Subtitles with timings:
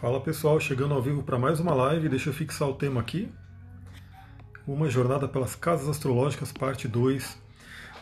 [0.00, 3.28] Fala pessoal, chegando ao vivo para mais uma live, deixa eu fixar o tema aqui.
[4.64, 7.36] Uma jornada pelas casas astrológicas, parte 2.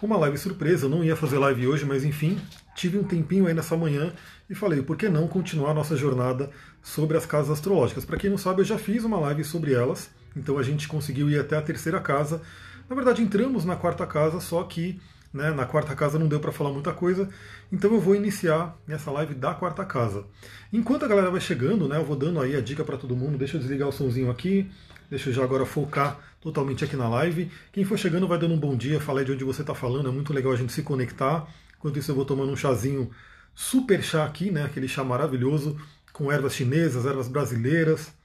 [0.03, 2.39] Uma live surpresa, eu não ia fazer live hoje, mas enfim,
[2.75, 4.13] tive um tempinho aí nessa manhã
[4.49, 6.51] e falei, por que não continuar nossa jornada
[6.83, 8.05] sobre as casas astrológicas?
[8.05, 11.31] Para quem não sabe, eu já fiz uma live sobre elas, então a gente conseguiu
[11.31, 12.43] ir até a terceira casa.
[12.91, 15.01] Na verdade, entramos na quarta casa, só que
[15.37, 17.29] né, na quarta casa não deu para falar muita coisa,
[17.71, 20.25] então eu vou iniciar essa live da quarta casa.
[20.73, 23.39] Enquanto a galera vai chegando, né, eu vou dando aí a dica para todo mundo.
[23.39, 24.69] Deixa eu desligar o somzinho aqui,
[25.11, 27.51] deixa eu já agora focar totalmente aqui na live.
[27.71, 30.09] Quem for chegando vai dando um bom dia, fala aí de onde você está falando,
[30.09, 31.47] é muito legal a gente se conectar.
[31.79, 33.11] Enquanto isso eu vou tomando um chazinho
[33.55, 35.77] super chá aqui, né, aquele chá maravilhoso
[36.13, 38.16] com ervas chinesas, ervas brasileiras.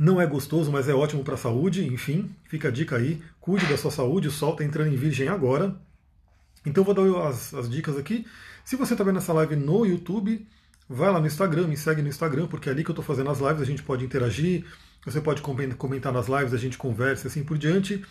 [0.00, 1.86] Não é gostoso, mas é ótimo para a saúde.
[1.86, 3.22] Enfim, fica a dica aí.
[3.38, 4.28] Cuide da sua saúde.
[4.28, 5.76] O sol está entrando em virgem agora.
[6.64, 8.26] Então vou dar as, as dicas aqui.
[8.64, 10.46] Se você está vendo essa live no YouTube,
[10.88, 13.28] vai lá no Instagram, me segue no Instagram, porque é ali que eu estou fazendo
[13.28, 14.64] as lives, a gente pode interagir,
[15.04, 18.02] você pode comentar nas lives, a gente conversa assim por diante.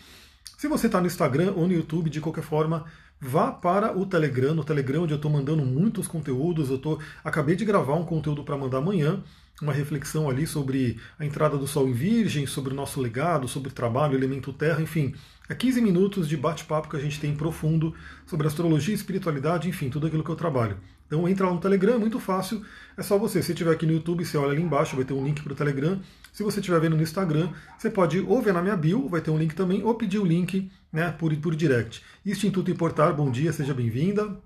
[0.56, 2.84] Se você está no Instagram ou no YouTube, de qualquer forma,
[3.20, 6.70] vá para o Telegram, no Telegram onde eu estou mandando muitos conteúdos.
[6.70, 9.22] Eu tô, acabei de gravar um conteúdo para mandar amanhã
[9.60, 13.68] uma reflexão ali sobre a entrada do Sol em Virgem, sobre o nosso legado, sobre
[13.68, 15.14] o trabalho, elemento terra, enfim.
[15.48, 20.06] É 15 minutos de bate-papo que a gente tem profundo sobre astrologia, espiritualidade, enfim, tudo
[20.06, 20.78] aquilo que eu trabalho.
[21.06, 22.64] Então entra lá no Telegram, é muito fácil,
[22.96, 23.42] é só você.
[23.42, 25.56] Se estiver aqui no YouTube, você olha ali embaixo, vai ter um link para o
[25.56, 26.00] Telegram.
[26.32, 29.32] Se você estiver vendo no Instagram, você pode ou ver na minha bio, vai ter
[29.32, 32.02] um link também, ou pedir o link né, por, por direct.
[32.24, 34.36] Instituto Importar, bom dia, seja bem-vinda.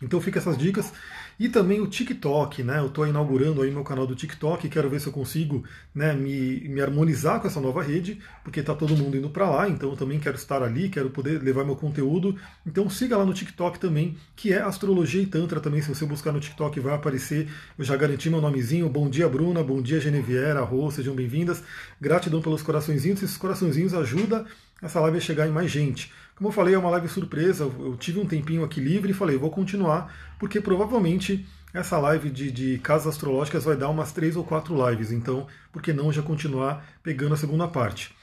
[0.00, 0.92] Então fica essas dicas.
[1.40, 2.78] E também o TikTok, né?
[2.80, 6.68] Eu estou inaugurando aí meu canal do TikTok, quero ver se eu consigo né, me,
[6.68, 9.96] me harmonizar com essa nova rede, porque está todo mundo indo para lá, então eu
[9.96, 12.36] também quero estar ali, quero poder levar meu conteúdo.
[12.66, 15.80] Então siga lá no TikTok também, que é Astrologia e Tantra também.
[15.80, 17.48] Se você buscar no TikTok vai aparecer.
[17.76, 18.88] Eu já garanti meu nomezinho.
[18.88, 19.62] Bom dia, Bruna.
[19.62, 21.62] Bom dia, Geneviera, Rô, sejam bem-vindas.
[22.00, 23.22] Gratidão pelos coraçõezinhos.
[23.22, 24.44] Esses coraçõezinhos ajudam
[24.80, 26.12] essa live a chegar em mais gente.
[26.36, 27.64] Como eu falei, é uma live surpresa.
[27.64, 32.50] Eu tive um tempinho aqui livre e falei, vou continuar, porque provavelmente essa live de,
[32.50, 35.10] de casas astrológicas vai dar umas três ou quatro lives.
[35.10, 38.14] Então, por que não já continuar pegando a segunda parte?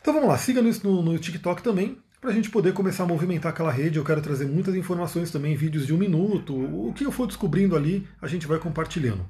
[0.00, 3.06] Então vamos lá, siga no, no, no TikTok também, para a gente poder começar a
[3.06, 3.98] movimentar aquela rede.
[3.98, 6.54] Eu quero trazer muitas informações também, vídeos de um minuto.
[6.54, 9.26] O que eu for descobrindo ali, a gente vai compartilhando.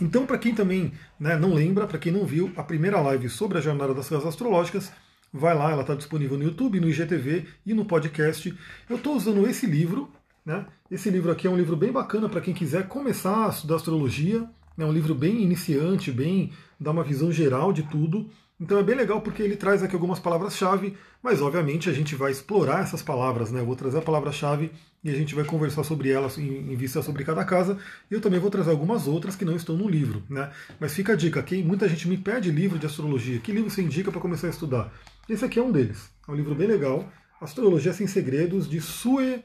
[0.00, 3.58] Então, para quem também né, não lembra, para quem não viu, a primeira live sobre
[3.58, 4.92] a jornada das casas astrológicas
[5.32, 8.54] vai lá, ela está disponível no YouTube, no IGTV e no podcast.
[8.88, 10.10] Eu estou usando esse livro,
[10.44, 10.66] né?
[10.90, 14.48] Esse livro aqui é um livro bem bacana para quem quiser começar a estudar astrologia.
[14.78, 18.30] É um livro bem iniciante, bem dá uma visão geral de tudo.
[18.58, 22.32] Então é bem legal porque ele traz aqui algumas palavras-chave, mas obviamente a gente vai
[22.32, 23.60] explorar essas palavras, né?
[23.60, 24.70] Eu vou trazer a palavra-chave
[25.04, 27.76] e a gente vai conversar sobre elas em, vista sobre cada casa.
[28.10, 30.50] E eu também vou trazer algumas outras que não estão no livro, né?
[30.80, 33.82] Mas fica a dica, quem muita gente me pede livro de astrologia, que livro você
[33.82, 34.90] indica para começar a estudar?
[35.28, 36.08] Esse aqui é um deles.
[36.28, 37.04] É um livro bem legal,
[37.40, 39.42] Astrologia Sem Segredos, de Sue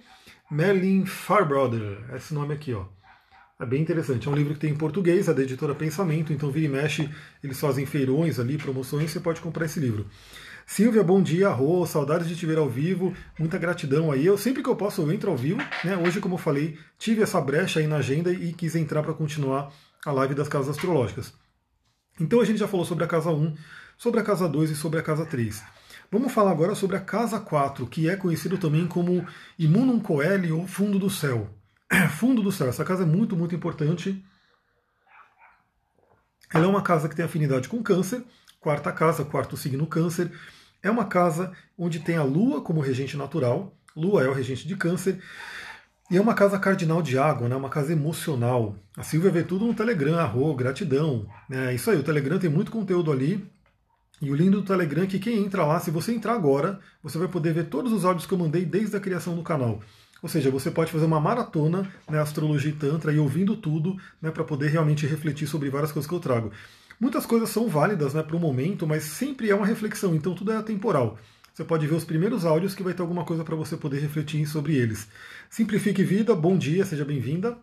[0.49, 1.97] Merlin Farbrother.
[2.13, 2.85] Esse nome aqui, ó.
[3.59, 4.27] É bem interessante.
[4.27, 7.09] É um livro que tem em português, é da editora Pensamento, então vira e mexe,
[7.43, 10.05] eles fazem feirões ali, promoções, você pode comprar esse livro.
[10.67, 14.23] Silvia, bom dia, Rô, saudades de te ver ao vivo, muita gratidão aí.
[14.23, 15.97] Eu sempre que eu posso eu entro ao vivo, né?
[15.97, 19.73] Hoje, como eu falei, tive essa brecha aí na agenda e quis entrar para continuar
[20.05, 21.33] a live das casas astrológicas.
[22.19, 23.55] Então a gente já falou sobre a casa 1,
[24.01, 25.63] sobre a casa 2 e sobre a casa 3.
[26.11, 29.23] Vamos falar agora sobre a casa 4, que é conhecido também como
[29.59, 31.47] Imunum Coeli ou Fundo do Céu.
[32.17, 34.25] Fundo do Céu, essa casa é muito, muito importante.
[36.51, 38.23] Ela é uma casa que tem afinidade com câncer,
[38.59, 40.31] quarta casa, quarto signo câncer.
[40.81, 43.77] É uma casa onde tem a Lua como regente natural.
[43.95, 45.21] Lua é o regente de câncer.
[46.09, 47.55] E é uma casa cardinal de água, né?
[47.55, 48.75] uma casa emocional.
[48.97, 51.27] A Silvia vê tudo no Telegram, arro, gratidão.
[51.51, 53.47] É isso aí, o Telegram tem muito conteúdo ali.
[54.21, 57.17] E o lindo do Telegram é que quem entra lá, se você entrar agora, você
[57.17, 59.81] vai poder ver todos os áudios que eu mandei desde a criação do canal.
[60.21, 64.29] Ou seja, você pode fazer uma maratona, né, astrologia e tantra, e ouvindo tudo, né,
[64.29, 66.51] para poder realmente refletir sobre várias coisas que eu trago.
[66.99, 70.51] Muitas coisas são válidas né, para o momento, mas sempre é uma reflexão, então tudo
[70.51, 71.17] é atemporal.
[71.51, 74.45] Você pode ver os primeiros áudios que vai ter alguma coisa para você poder refletir
[74.45, 75.07] sobre eles.
[75.49, 77.57] Simplifique vida, bom dia, seja bem-vinda.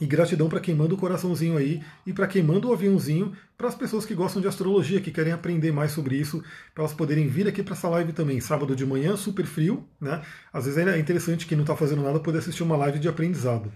[0.00, 3.68] E gratidão para quem manda o coraçãozinho aí e para quem manda o aviãozinho para
[3.68, 6.42] as pessoas que gostam de astrologia, que querem aprender mais sobre isso,
[6.74, 8.40] para elas poderem vir aqui para essa live também.
[8.40, 10.22] Sábado de manhã, super frio, né?
[10.52, 13.72] Às vezes é interessante quem não está fazendo nada poder assistir uma live de aprendizado.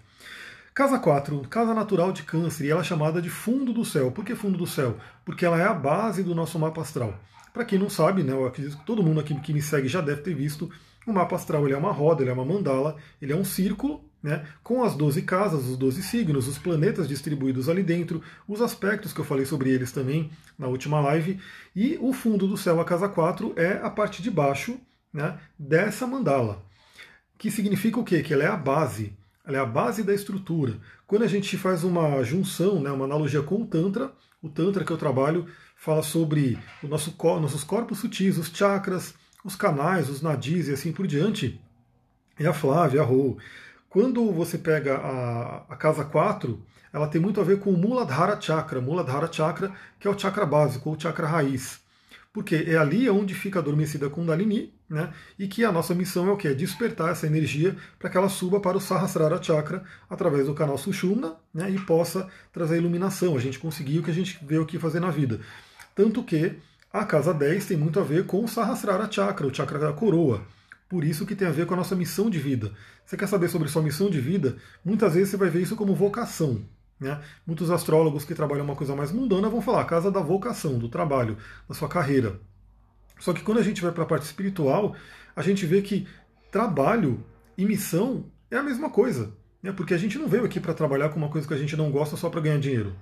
[0.74, 4.10] Casa 4, casa natural de câncer, e ela é chamada de fundo do céu.
[4.12, 4.96] Por que fundo do céu?
[5.24, 7.18] Porque ela é a base do nosso mapa astral.
[7.52, 10.00] Para quem não sabe, né, eu acredito que todo mundo aqui que me segue já
[10.00, 10.70] deve ter visto,
[11.08, 14.04] O mapa astral ele é uma roda, ele é uma mandala, ele é um círculo,
[14.22, 19.12] né, com as 12 casas, os 12 signos, os planetas distribuídos ali dentro, os aspectos
[19.12, 21.38] que eu falei sobre eles também na última live,
[21.74, 24.78] e o fundo do céu, a casa 4, é a parte de baixo
[25.12, 26.64] né, dessa mandala,
[27.36, 28.22] que significa o quê?
[28.22, 30.78] Que ela é a base, ela é a base da estrutura.
[31.06, 34.12] Quando a gente faz uma junção, né, uma analogia com o Tantra,
[34.42, 39.54] o Tantra que eu trabalho fala sobre o nosso, nossos corpos sutis, os chakras, os
[39.54, 41.60] canais, os nadis e assim por diante.
[42.38, 43.38] E a Flávia, a Rô.
[43.88, 46.60] Quando você pega a, a casa 4,
[46.92, 48.80] ela tem muito a ver com o Muladhara Chakra.
[48.80, 51.80] Muladhara Chakra, que é o chakra básico, ou chakra raiz.
[52.32, 55.12] Porque é ali onde fica adormecida a Kundalini, né?
[55.38, 56.48] E que a nossa missão é o que?
[56.48, 60.78] É despertar essa energia para que ela suba para o Sahasrara Chakra através do canal
[60.78, 61.70] Sushumna né?
[61.70, 65.00] e possa trazer iluminação, a gente conseguir o que a gente vê o que fazer
[65.00, 65.40] na vida.
[65.94, 66.58] Tanto que
[66.92, 70.42] a casa 10 tem muito a ver com o Sahasrara Chakra, o chakra da coroa.
[70.88, 72.72] Por isso que tem a ver com a nossa missão de vida.
[73.04, 74.56] Você quer saber sobre sua missão de vida?
[74.84, 76.64] Muitas vezes você vai ver isso como vocação.
[76.98, 77.20] Né?
[77.46, 81.36] Muitos astrólogos que trabalham uma coisa mais mundana vão falar casa da vocação, do trabalho,
[81.68, 82.40] da sua carreira.
[83.18, 84.96] Só que quando a gente vai para a parte espiritual,
[85.36, 86.08] a gente vê que
[86.50, 87.22] trabalho
[87.56, 89.36] e missão é a mesma coisa.
[89.62, 89.72] Né?
[89.72, 91.90] Porque a gente não veio aqui para trabalhar com uma coisa que a gente não
[91.90, 92.96] gosta só para ganhar dinheiro.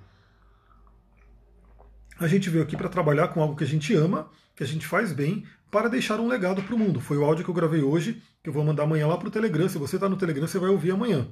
[2.19, 4.87] A gente veio aqui para trabalhar com algo que a gente ama, que a gente
[4.87, 6.99] faz bem, para deixar um legado para o mundo.
[6.99, 9.31] Foi o áudio que eu gravei hoje, que eu vou mandar amanhã lá para o
[9.31, 9.67] Telegram.
[9.67, 11.27] Se você está no Telegram, você vai ouvir amanhã.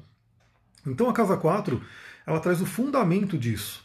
[0.86, 1.82] Então a casa 4,
[2.26, 3.84] ela traz o fundamento disso.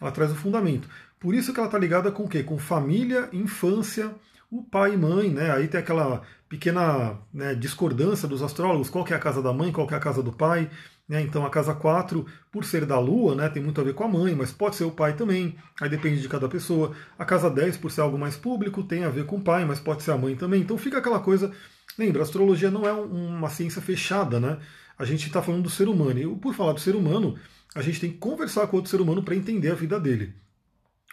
[0.00, 0.88] Ela traz o fundamento.
[1.18, 2.42] Por isso que ela está ligada com o quê?
[2.42, 4.14] Com família, infância,
[4.50, 5.50] o pai e mãe, né?
[5.50, 9.72] Aí tem aquela pequena né, discordância dos astrólogos, qual que é a casa da mãe,
[9.72, 10.70] qual que é a casa do pai.
[11.08, 11.22] Né?
[11.22, 14.08] Então a casa 4, por ser da Lua, né, tem muito a ver com a
[14.08, 16.92] mãe, mas pode ser o pai também, aí depende de cada pessoa.
[17.18, 19.78] A casa 10, por ser algo mais público, tem a ver com o pai, mas
[19.78, 20.60] pode ser a mãe também.
[20.60, 21.52] Então fica aquela coisa.
[21.96, 24.58] Lembra, a astrologia não é uma ciência fechada, né?
[24.98, 26.18] A gente está falando do ser humano.
[26.18, 27.38] E por falar do ser humano,
[27.74, 30.34] a gente tem que conversar com outro ser humano para entender a vida dele.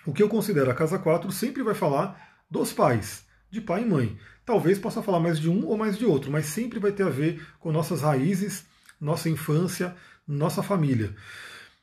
[0.06, 3.86] O que eu considero a casa 4 sempre vai falar dos pais, de pai e
[3.86, 4.18] mãe.
[4.46, 7.10] Talvez possa falar mais de um ou mais de outro, mas sempre vai ter a
[7.10, 8.66] ver com nossas raízes,
[9.04, 9.96] nossa infância,
[10.28, 11.14] nossa família.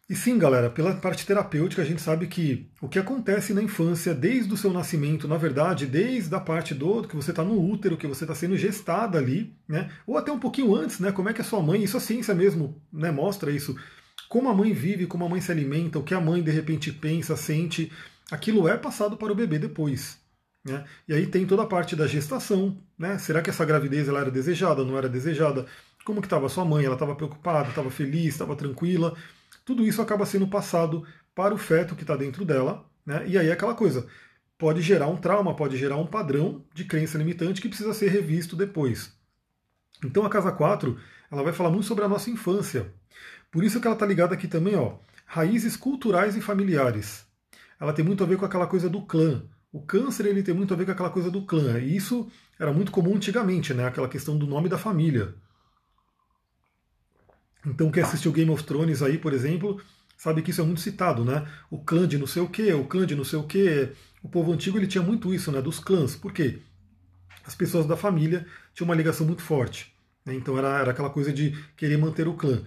[0.08, 4.12] E sim, galera, pela parte terapêutica, a gente sabe que o que acontece na infância,
[4.12, 7.96] desde o seu nascimento, na verdade, desde a parte do que você está no útero,
[7.96, 9.88] que você está sendo gestada ali, né?
[10.04, 11.12] Ou até um pouquinho antes, né?
[11.12, 13.76] Como é que a sua mãe, isso a ciência mesmo né, mostra isso.
[14.28, 16.90] Como a mãe vive, como a mãe se alimenta, o que a mãe de repente
[16.90, 17.92] pensa, sente,
[18.32, 20.18] aquilo é passado para o bebê depois.
[20.64, 20.84] Né?
[21.06, 23.16] E aí tem toda a parte da gestação, né?
[23.18, 25.66] Será que essa gravidez ela era desejada, não era desejada?
[26.04, 29.16] Como que estava sua mãe, ela estava preocupada, estava feliz, estava tranquila.
[29.64, 33.24] Tudo isso acaba sendo passado para o feto que está dentro dela, né?
[33.26, 34.06] E aí é aquela coisa,
[34.58, 38.56] pode gerar um trauma, pode gerar um padrão de crença limitante que precisa ser revisto
[38.56, 39.12] depois.
[40.04, 40.98] Então a casa 4,
[41.30, 42.92] ela vai falar muito sobre a nossa infância.
[43.50, 44.94] Por isso que ela está ligada aqui também, ó,
[45.26, 47.24] raízes culturais e familiares.
[47.78, 49.42] Ela tem muito a ver com aquela coisa do clã.
[49.72, 51.78] O câncer ele tem muito a ver com aquela coisa do clã.
[51.78, 53.86] E isso era muito comum antigamente, né?
[53.86, 55.34] Aquela questão do nome da família.
[57.66, 59.80] Então, quem assistiu Game of Thrones aí, por exemplo,
[60.16, 61.46] sabe que isso é muito citado, né?
[61.70, 63.92] O clã de não sei o quê, o clã de não sei o quê.
[64.22, 65.60] O povo antigo ele tinha muito isso, né?
[65.60, 66.16] Dos clãs.
[66.16, 66.60] Por quê?
[67.44, 69.94] As pessoas da família tinham uma ligação muito forte.
[70.24, 70.34] Né?
[70.34, 72.62] Então era, era aquela coisa de querer manter o clã.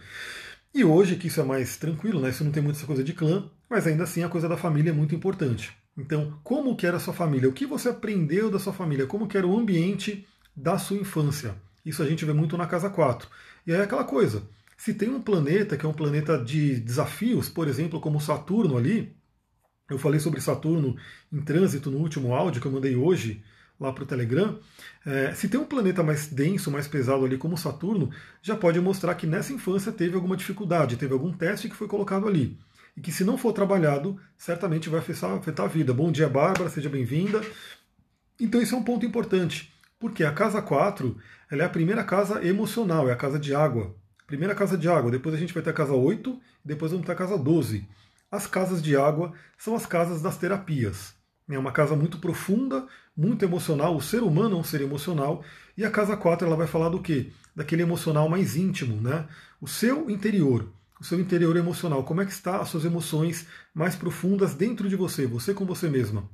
[0.74, 2.30] E hoje, que isso é mais tranquilo, né?
[2.30, 4.90] Isso não tem muita essa coisa de clã, mas ainda assim a coisa da família
[4.90, 5.72] é muito importante.
[5.96, 7.48] Então, como que era a sua família?
[7.48, 9.06] O que você aprendeu da sua família?
[9.06, 11.56] Como que era o ambiente da sua infância?
[11.86, 13.30] Isso a gente vê muito na casa 4.
[13.68, 14.42] E aí é aquela coisa.
[14.78, 19.16] Se tem um planeta que é um planeta de desafios, por exemplo, como Saturno ali,
[19.90, 20.96] eu falei sobre Saturno
[21.32, 23.44] em trânsito no último áudio que eu mandei hoje
[23.80, 24.60] lá para o Telegram.
[25.06, 28.10] É, se tem um planeta mais denso, mais pesado ali como Saturno,
[28.42, 32.28] já pode mostrar que nessa infância teve alguma dificuldade, teve algum teste que foi colocado
[32.28, 32.58] ali.
[32.96, 35.94] E que se não for trabalhado, certamente vai afetar, afetar a vida.
[35.94, 37.42] Bom dia, Bárbara, seja bem-vinda.
[38.40, 41.18] Então isso é um ponto importante, porque a casa 4
[41.50, 43.96] ela é a primeira casa emocional, é a casa de água.
[44.28, 47.12] Primeira casa de água, depois a gente vai ter a casa 8, depois vamos ter
[47.12, 47.88] a casa 12.
[48.32, 51.14] As casas de água são as casas das terapias.
[51.50, 53.96] É uma casa muito profunda, muito emocional.
[53.96, 55.44] O ser humano é um ser emocional.
[55.78, 57.32] E a casa 4 ela vai falar do quê?
[57.56, 59.28] Daquele emocional mais íntimo, né?
[59.62, 60.68] O seu interior,
[61.00, 62.04] o seu interior emocional.
[62.04, 65.90] Como é que está as suas emoções mais profundas dentro de você, você com você
[65.90, 66.28] mesma.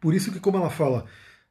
[0.00, 1.06] Por isso que, como ela fala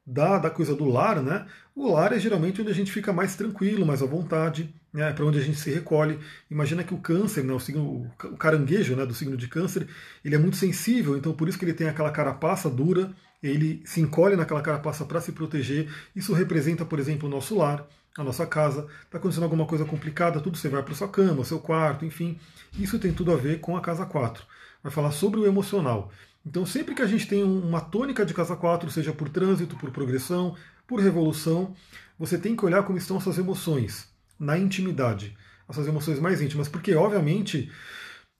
[0.05, 1.47] da, da coisa do lar, né?
[1.75, 5.11] O lar é geralmente onde a gente fica mais tranquilo, mais à vontade, né?
[5.11, 6.19] para onde a gente se recolhe.
[6.49, 7.53] Imagina que o câncer, né?
[7.53, 9.05] o, signo, o caranguejo né?
[9.05, 9.87] do signo de câncer,
[10.23, 13.99] ele é muito sensível, então por isso que ele tem aquela carapaça dura ele se
[13.99, 15.93] encolhe naquela carapaça para se proteger.
[16.15, 17.85] Isso representa, por exemplo, o nosso lar,
[18.17, 18.87] a nossa casa.
[19.03, 22.39] Está acontecendo alguma coisa complicada, tudo você vai para sua cama, seu quarto, enfim.
[22.79, 24.45] Isso tem tudo a ver com a casa 4.
[24.81, 26.09] Vai falar sobre o emocional.
[26.45, 29.91] Então, sempre que a gente tem uma tônica de casa 4, seja por trânsito, por
[29.91, 30.55] progressão,
[30.87, 31.75] por revolução,
[32.17, 34.12] você tem que olhar como estão as suas emoções
[34.43, 35.35] na intimidade,
[35.67, 37.71] as suas emoções mais íntimas, porque obviamente,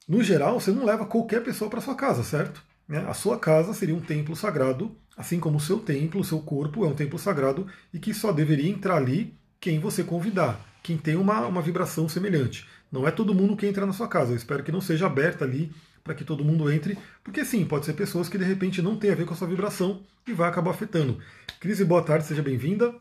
[0.08, 2.64] no geral, você não leva qualquer pessoa para sua casa, certo?
[2.88, 3.06] Né?
[3.08, 6.84] A sua casa seria um templo sagrado, assim como o seu templo, o seu corpo
[6.84, 11.16] é um templo sagrado e que só deveria entrar ali quem você convidar, quem tem
[11.16, 12.68] uma, uma vibração semelhante.
[12.92, 14.34] Não é todo mundo que entra na sua casa.
[14.34, 15.72] Eu espero que não seja aberta ali
[16.04, 19.10] para que todo mundo entre, porque sim, pode ser pessoas que de repente não tem
[19.10, 21.18] a ver com a sua vibração e vai acabar afetando.
[21.62, 22.94] Crise, boa tarde, seja bem-vinda.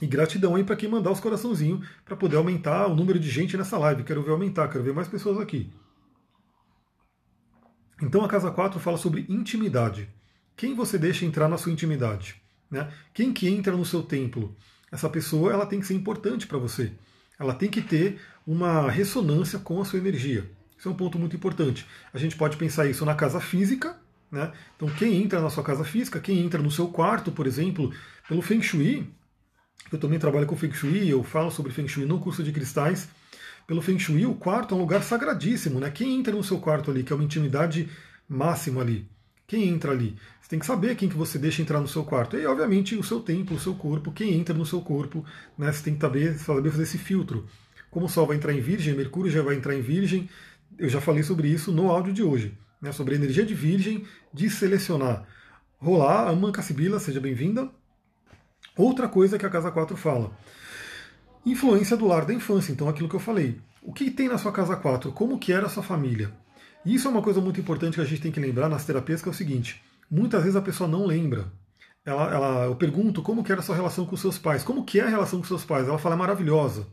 [0.00, 3.56] E gratidão aí para quem mandar os coraçãozinhos para poder aumentar o número de gente
[3.56, 4.04] nessa live.
[4.04, 5.72] Quero ver aumentar, quero ver mais pessoas aqui.
[8.00, 10.08] Então a casa 4 fala sobre intimidade.
[10.56, 12.40] Quem você deixa entrar na sua intimidade?
[12.70, 12.92] Né?
[13.12, 14.56] Quem que entra no seu templo?
[14.90, 16.92] Essa pessoa ela tem que ser importante para você.
[17.38, 20.50] Ela tem que ter uma ressonância com a sua energia.
[20.76, 21.86] Isso é um ponto muito importante.
[22.12, 23.98] A gente pode pensar isso na casa física,
[24.30, 24.52] né?
[24.76, 27.92] Então, quem entra na sua casa física, quem entra no seu quarto, por exemplo,
[28.28, 29.12] pelo Feng Shui,
[29.90, 33.08] eu também trabalho com Feng Shui, eu falo sobre Feng Shui no curso de cristais.
[33.66, 35.90] Pelo Feng Shui, o quarto é um lugar sagradíssimo, né?
[35.90, 37.88] Quem entra no seu quarto ali, que é uma intimidade
[38.28, 39.08] máxima ali,
[39.46, 40.16] quem entra ali?
[40.40, 42.36] Você tem que saber quem que você deixa entrar no seu quarto.
[42.36, 45.24] E, obviamente, o seu templo, o seu corpo, quem entra no seu corpo,
[45.56, 45.72] né?
[45.72, 47.46] Você tem que saber, fazer esse filtro.
[47.90, 50.28] Como o Sol vai entrar em Virgem, Mercúrio já vai entrar em Virgem,
[50.78, 54.04] eu já falei sobre isso no áudio de hoje, né, sobre a energia de Virgem,
[54.32, 55.26] de selecionar.
[55.78, 57.70] Rolar, Amanca Sibila, seja bem-vinda.
[58.78, 60.30] Outra coisa que a Casa 4 fala.
[61.44, 63.60] Influência do lar da infância, então aquilo que eu falei.
[63.82, 65.10] O que tem na sua Casa 4?
[65.10, 66.32] Como que era a sua família?
[66.86, 69.28] Isso é uma coisa muito importante que a gente tem que lembrar nas terapias, que
[69.28, 69.82] é o seguinte.
[70.08, 71.52] Muitas vezes a pessoa não lembra.
[72.04, 74.62] Ela, ela, eu pergunto como que era a sua relação com seus pais.
[74.62, 75.88] Como que é a relação com seus pais?
[75.88, 76.86] Ela fala, é maravilhosa.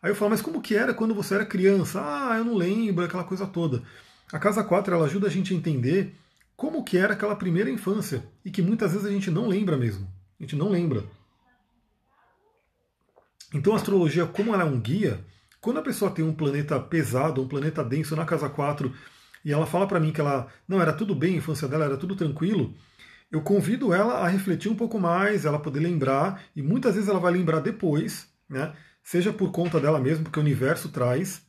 [0.00, 2.00] Aí eu falo, mas como que era quando você era criança?
[2.00, 3.82] Ah, eu não lembro, aquela coisa toda.
[4.32, 6.14] A Casa 4 ela ajuda a gente a entender
[6.56, 10.06] como que era aquela primeira infância e que muitas vezes a gente não lembra mesmo.
[10.38, 11.04] A gente não lembra.
[13.52, 15.24] Então a astrologia, como ela é um guia,
[15.60, 18.92] quando a pessoa tem um planeta pesado, um planeta denso na casa 4,
[19.44, 21.96] e ela fala para mim que ela não era tudo bem, a infância dela era
[21.96, 22.74] tudo tranquilo,
[23.30, 27.20] eu convido ela a refletir um pouco mais, ela poder lembrar, e muitas vezes ela
[27.20, 28.74] vai lembrar depois, né?
[29.02, 31.42] seja por conta dela mesma, porque o universo traz,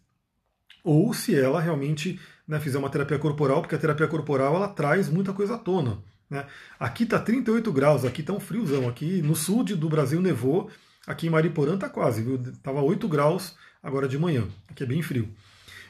[0.83, 5.09] ou se ela realmente né, fizer uma terapia corporal, porque a terapia corporal ela traz
[5.09, 6.01] muita coisa à tona.
[6.29, 6.45] Né?
[6.79, 8.87] Aqui está 38 graus, aqui está um friozão.
[8.87, 10.69] Aqui no sul do Brasil nevou,
[11.07, 12.41] aqui em Mariporã está quase, viu?
[12.61, 15.29] Tava 8 graus agora de manhã, aqui é bem frio.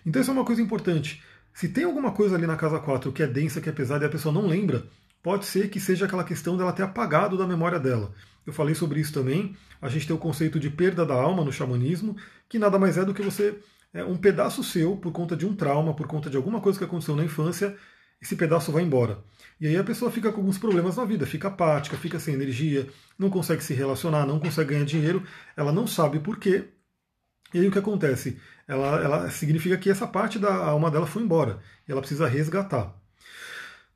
[0.06, 1.22] Então isso é uma coisa importante.
[1.54, 4.08] Se tem alguma coisa ali na casa 4 que é densa, que é pesada e
[4.08, 4.86] a pessoa não lembra,
[5.22, 8.12] pode ser que seja aquela questão dela ter apagado da memória dela.
[8.46, 9.56] Eu falei sobre isso também.
[9.82, 12.16] A gente tem o conceito de perda da alma no xamanismo,
[12.48, 13.60] que nada mais é do que você
[13.94, 16.86] é, um pedaço seu por conta de um trauma, por conta de alguma coisa que
[16.86, 17.76] aconteceu na infância,
[18.22, 19.20] esse pedaço vai embora.
[19.60, 22.88] E aí a pessoa fica com alguns problemas na vida, fica apática, fica sem energia,
[23.18, 25.24] não consegue se relacionar, não consegue ganhar dinheiro,
[25.56, 26.66] ela não sabe por quê.
[27.54, 28.40] E aí o que acontece?
[28.68, 32.96] Ela, ela significa que essa parte da alma dela foi embora e ela precisa resgatar.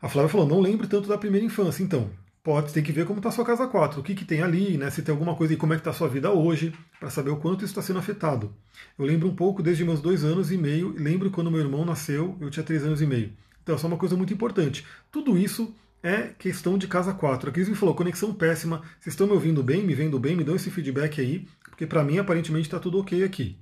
[0.02, 1.84] A Flávia falou: não lembro tanto da primeira infância.
[1.84, 2.12] Então,
[2.44, 4.90] Pode, tem que ver como está sua casa 4, o que, que tem ali, né,
[4.90, 7.38] se tem alguma coisa e como é que está sua vida hoje, para saber o
[7.38, 8.54] quanto isso está sendo afetado.
[9.00, 12.38] Eu lembro um pouco desde meus dois anos e meio, lembro quando meu irmão nasceu,
[12.42, 13.32] eu tinha três anos e meio.
[13.64, 14.86] Então, essa é uma coisa muito importante.
[15.12, 17.50] Tudo isso é questão de casa 4.
[17.50, 20.44] A Cris me falou, conexão péssima, vocês estão me ouvindo bem, me vendo bem, me
[20.44, 23.58] dão esse feedback aí, porque para mim aparentemente está tudo ok aqui.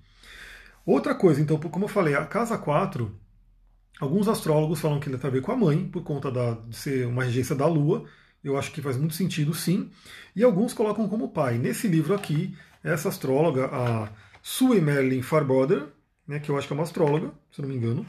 [0.84, 3.16] Outra coisa, então, como eu falei, a casa 4,
[4.00, 6.76] alguns astrólogos falam que ele tem a ver com a mãe, por conta da, de
[6.76, 8.06] ser uma regência da Lua,
[8.44, 9.92] eu acho que faz muito sentido, sim.
[10.36, 11.60] E alguns colocam como pai.
[11.60, 14.10] Nesse livro aqui, essa astróloga, a
[14.42, 15.86] Sue Merlin Farboder,
[16.28, 18.04] né, que eu acho que é uma astróloga, se não me engano,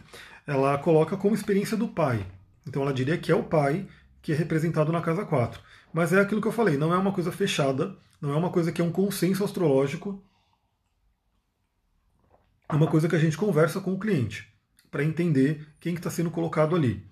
[0.47, 2.27] ela coloca como experiência do pai.
[2.67, 3.87] Então ela diria que é o pai
[4.21, 5.61] que é representado na casa 4.
[5.93, 8.71] Mas é aquilo que eu falei, não é uma coisa fechada, não é uma coisa
[8.71, 10.23] que é um consenso astrológico,
[12.69, 14.51] é uma coisa que a gente conversa com o cliente
[14.91, 17.05] para entender quem está que sendo colocado ali.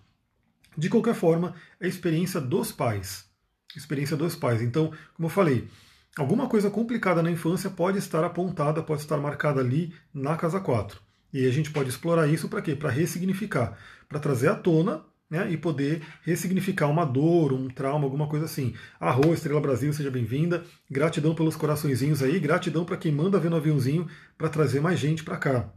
[0.76, 3.28] De qualquer forma, é experiência dos pais.
[3.76, 4.62] Experiência dos pais.
[4.62, 5.68] Então, como eu falei,
[6.16, 11.00] alguma coisa complicada na infância pode estar apontada, pode estar marcada ali na casa 4.
[11.32, 12.74] E a gente pode explorar isso para quê?
[12.74, 13.76] Para ressignificar,
[14.08, 18.74] para trazer à tona né, e poder ressignificar uma dor, um trauma, alguma coisa assim.
[18.98, 20.64] Arroz, Estrela Brasil, seja bem-vinda.
[20.90, 25.22] Gratidão pelos coraçõezinhos aí, gratidão para quem manda ver no aviãozinho para trazer mais gente
[25.22, 25.70] para cá.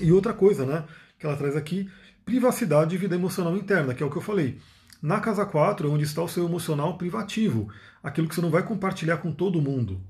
[0.00, 0.84] E outra coisa, né,
[1.18, 1.90] que ela traz aqui,
[2.24, 4.58] privacidade e vida emocional interna, que é o que eu falei.
[5.02, 7.68] Na casa 4 é onde está o seu emocional privativo,
[8.02, 10.00] aquilo que você não vai compartilhar com todo mundo.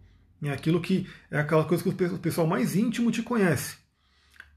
[0.41, 3.84] É aquilo que é aquela coisa que o pessoal mais íntimo te conhece.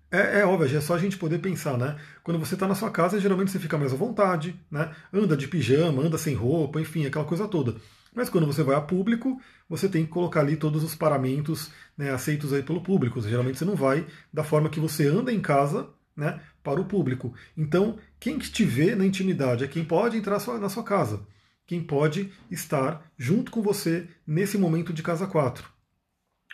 [0.10, 1.98] É, é óbvio, é só a gente poder pensar, né?
[2.24, 4.96] Quando você está na sua casa, geralmente você fica mais à vontade, né?
[5.12, 7.76] Anda de pijama, anda sem roupa, enfim, aquela coisa toda.
[8.16, 12.12] Mas quando você vai a público, você tem que colocar ali todos os paramentos né,
[12.12, 13.22] aceitos aí pelo público.
[13.22, 17.34] Geralmente você não vai da forma que você anda em casa né, para o público.
[17.56, 21.28] Então, quem te vê na intimidade é quem pode entrar na sua casa,
[21.68, 25.77] quem pode estar junto com você nesse momento de casa 4.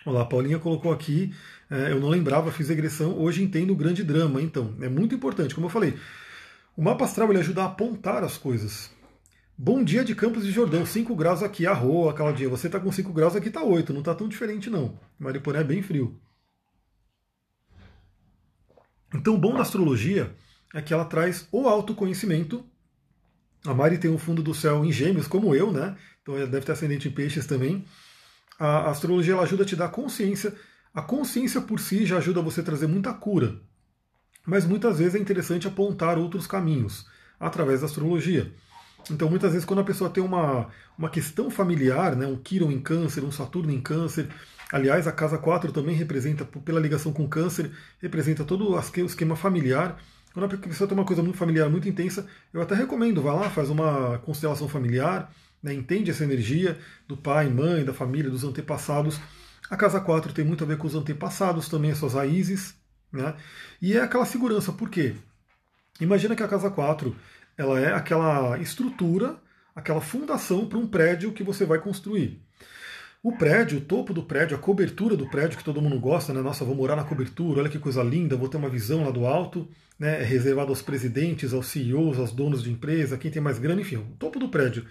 [0.05, 1.33] Olá, a Paulinha colocou aqui,
[1.69, 4.41] é, eu não lembrava, fiz regressão, hoje entendo o grande drama.
[4.41, 5.97] Então, é muito importante, como eu falei,
[6.75, 8.91] o mapa astral ele ajuda a apontar as coisas.
[9.57, 12.49] Bom dia de Campos de Jordão, 5 graus aqui, arroa, Claudinha.
[12.49, 14.99] Você está com 5 graus, aqui está 8, não está tão diferente não.
[15.17, 16.19] Mariporé é bem frio.
[19.15, 20.35] Então, o bom da astrologia
[20.73, 22.65] é que ela traz o autoconhecimento.
[23.65, 25.95] A Mari tem um fundo do céu em gêmeos, como eu, né?
[26.21, 27.85] Então ela deve ter ascendente em peixes também
[28.63, 30.53] a astrologia ela ajuda a te dar consciência.
[30.93, 33.59] A consciência por si já ajuda você a trazer muita cura.
[34.45, 37.05] Mas muitas vezes é interessante apontar outros caminhos
[37.37, 38.53] através da astrologia.
[39.11, 42.79] Então, muitas vezes, quando a pessoa tem uma, uma questão familiar, né, um Quiron em
[42.79, 44.29] câncer, um Saturno em câncer,
[44.71, 47.69] aliás, a casa 4 também representa, pela ligação com câncer,
[48.01, 50.01] representa todo o esquema familiar.
[50.33, 53.49] Quando a pessoa tem uma coisa muito familiar, muito intensa, eu até recomendo, vá lá,
[53.49, 56.77] faz uma constelação familiar, né, entende essa energia
[57.07, 59.19] do pai, mãe, da família, dos antepassados.
[59.69, 62.75] A casa 4 tem muito a ver com os antepassados também, as suas raízes.
[63.11, 63.33] Né?
[63.81, 65.15] E é aquela segurança, por quê?
[66.01, 67.15] Imagina que a casa 4
[67.57, 69.37] ela é aquela estrutura,
[69.75, 72.41] aquela fundação para um prédio que você vai construir.
[73.21, 76.41] O prédio, o topo do prédio, a cobertura do prédio que todo mundo gosta, né?
[76.41, 79.25] Nossa, vou morar na cobertura, olha que coisa linda, vou ter uma visão lá do
[79.25, 79.65] alto,
[79.97, 80.21] né?
[80.21, 83.95] É reservado aos presidentes, aos CEOs, aos donos de empresa, quem tem mais grana, enfim,
[83.95, 84.85] o topo do prédio.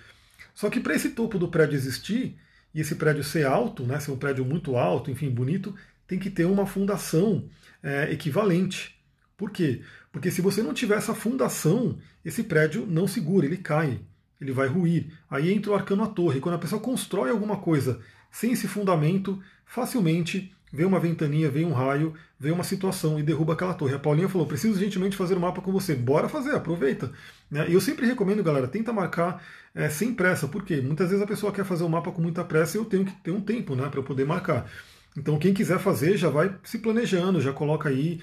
[0.54, 2.36] Só que para esse topo do prédio existir,
[2.74, 5.74] e esse prédio ser alto, né, ser um prédio muito alto, enfim, bonito,
[6.06, 7.48] tem que ter uma fundação
[7.82, 8.98] é, equivalente.
[9.36, 9.82] Por quê?
[10.10, 14.00] Porque se você não tiver essa fundação, esse prédio não segura, ele cai,
[14.40, 15.12] ele vai ruir.
[15.28, 16.40] Aí entra o arcano à torre.
[16.40, 21.72] Quando a pessoa constrói alguma coisa sem esse fundamento, facilmente vem uma ventania, vem um
[21.72, 23.94] raio, vem uma situação e derruba aquela torre.
[23.94, 25.94] A Paulinha falou: preciso gentilmente fazer o um mapa com você.
[25.94, 27.12] Bora fazer, aproveita.
[27.50, 27.68] Né?
[27.68, 31.52] E eu sempre recomendo, galera, tenta marcar é, sem pressa, porque muitas vezes a pessoa
[31.52, 33.74] quer fazer o um mapa com muita pressa e eu tenho que ter um tempo
[33.74, 34.70] né, para poder marcar.
[35.16, 38.18] Então, quem quiser fazer, já vai se planejando, já coloca aí,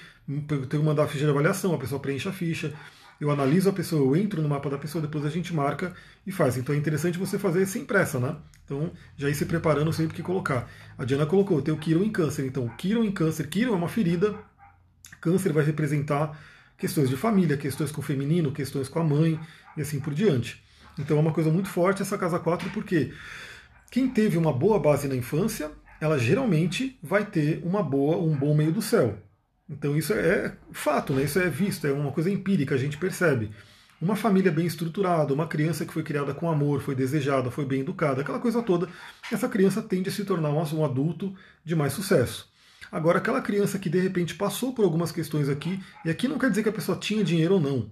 [0.47, 2.73] tem que mandar a ficha de avaliação, a pessoa preenche a ficha
[3.19, 5.93] eu analiso a pessoa, eu entro no mapa da pessoa, depois a gente marca
[6.25, 6.57] e faz.
[6.57, 8.35] Então é interessante você fazer sem pressa, né?
[8.63, 10.69] Então já ir se preparando sempre que colocar.
[10.97, 12.45] A Diana colocou, tem o Kiron em câncer.
[12.45, 14.35] Então, Kiron em câncer, Kiron é uma ferida,
[15.19, 16.39] câncer vai representar
[16.77, 19.37] questões de família, questões com o feminino, questões com a mãe
[19.75, 20.63] e assim por diante.
[20.97, 23.11] Então é uma coisa muito forte essa casa 4, porque
[23.91, 28.55] quem teve uma boa base na infância, ela geralmente vai ter uma boa, um bom
[28.55, 29.17] meio do céu.
[29.69, 31.23] Então isso é fato, né?
[31.23, 33.51] isso é visto, é uma coisa empírica, a gente percebe.
[34.01, 37.81] Uma família bem estruturada, uma criança que foi criada com amor, foi desejada, foi bem
[37.81, 38.87] educada, aquela coisa toda,
[39.31, 42.49] essa criança tende a se tornar um adulto de mais sucesso.
[42.91, 46.49] Agora, aquela criança que de repente passou por algumas questões aqui, e aqui não quer
[46.49, 47.91] dizer que a pessoa tinha dinheiro ou não,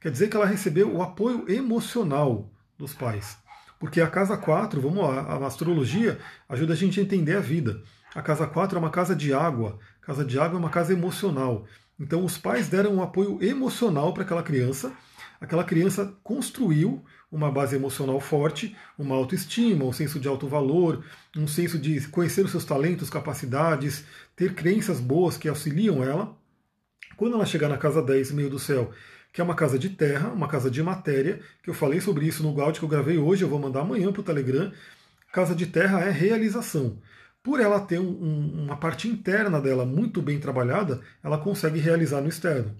[0.00, 3.36] quer dizer que ela recebeu o apoio emocional dos pais.
[3.78, 7.82] Porque a casa 4, vamos lá, a astrologia ajuda a gente a entender a vida.
[8.14, 9.78] A casa 4 é uma casa de água,
[10.08, 11.66] Casa de água é uma casa emocional.
[12.00, 14.90] Então os pais deram um apoio emocional para aquela criança.
[15.38, 21.04] Aquela criança construiu uma base emocional forte, uma autoestima, um senso de alto valor,
[21.36, 26.34] um senso de conhecer os seus talentos, capacidades, ter crenças boas que auxiliam ela.
[27.14, 28.90] Quando ela chegar na casa 10, meio do céu,
[29.30, 32.42] que é uma casa de terra, uma casa de matéria, que eu falei sobre isso
[32.42, 34.72] no áudio que eu gravei hoje, eu vou mandar amanhã para o Telegram.
[35.34, 36.98] Casa de terra é realização
[37.48, 42.20] por ela ter um, um, uma parte interna dela muito bem trabalhada, ela consegue realizar
[42.20, 42.76] no externo.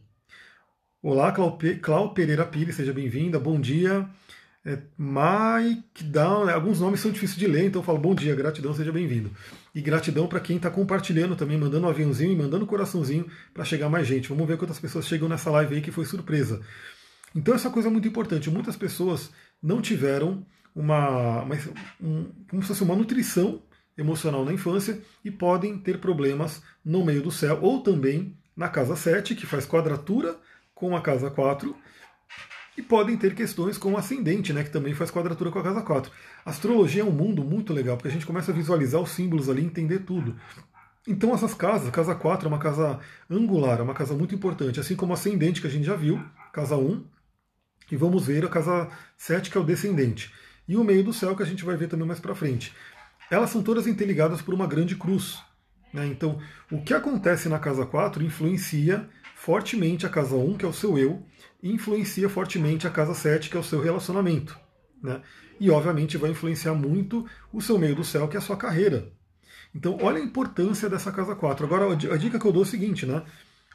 [1.02, 1.33] Olá,
[1.81, 4.07] Clau, Pereira Pires, seja bem-vinda, bom dia.
[4.62, 8.35] É, Mike Down, né, alguns nomes são difíceis de ler, então eu falo bom dia,
[8.35, 9.31] gratidão, seja bem-vindo.
[9.74, 13.64] E gratidão para quem está compartilhando também, mandando um aviãozinho e mandando um coraçãozinho para
[13.64, 14.28] chegar mais gente.
[14.28, 16.61] Vamos ver quantas pessoas chegam nessa live aí que foi surpresa.
[17.35, 18.50] Então essa coisa é muito importante.
[18.50, 19.31] Muitas pessoas
[19.62, 20.44] não tiveram
[20.76, 21.54] uma, uma
[21.98, 23.62] um, como se fosse uma nutrição
[23.98, 28.96] emocional na infância e podem ter problemas no meio do céu ou também na casa
[28.96, 30.37] 7, que faz quadratura
[30.74, 31.76] com a casa 4,
[32.76, 35.82] e podem ter questões com o ascendente, né, que também faz quadratura com a casa
[35.82, 36.12] 4.
[36.46, 39.48] A astrologia é um mundo muito legal, porque a gente começa a visualizar os símbolos
[39.48, 40.37] ali, entender tudo.
[41.06, 44.94] Então essas casas, casa 4 é uma casa angular, é uma casa muito importante, assim
[44.94, 47.04] como o ascendente que a gente já viu, casa 1,
[47.90, 50.32] E vamos ver a casa 7, que é o descendente.
[50.68, 52.74] E o meio do céu, que a gente vai ver também mais para frente.
[53.31, 55.38] Elas são todas interligadas por uma grande cruz.
[55.93, 56.07] Né?
[56.07, 56.38] Então,
[56.71, 60.99] o que acontece na casa 4 influencia fortemente a casa 1, que é o seu
[60.99, 61.23] eu,
[61.62, 64.59] e influencia fortemente a casa 7, que é o seu relacionamento.
[65.03, 65.21] Né?
[65.61, 69.12] E, obviamente, vai influenciar muito o seu meio do céu, que é a sua carreira.
[69.75, 71.67] Então, olha a importância dessa casa 4.
[71.67, 73.23] Agora, a dica que eu dou é o seguinte, né?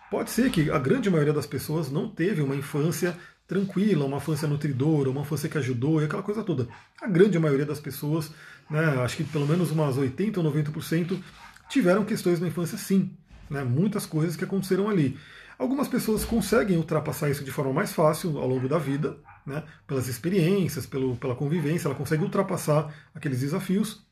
[0.09, 4.47] Pode ser que a grande maioria das pessoas não teve uma infância tranquila, uma infância
[4.47, 6.67] nutridora, uma infância que ajudou e aquela coisa toda.
[7.01, 8.31] A grande maioria das pessoas,
[8.69, 11.21] né, acho que pelo menos umas 80 ou 90%,
[11.69, 13.11] tiveram questões na infância sim.
[13.49, 15.17] Né, muitas coisas que aconteceram ali.
[15.59, 20.07] Algumas pessoas conseguem ultrapassar isso de forma mais fácil ao longo da vida, né, pelas
[20.07, 24.05] experiências, pelo, pela convivência, ela consegue ultrapassar aqueles desafios.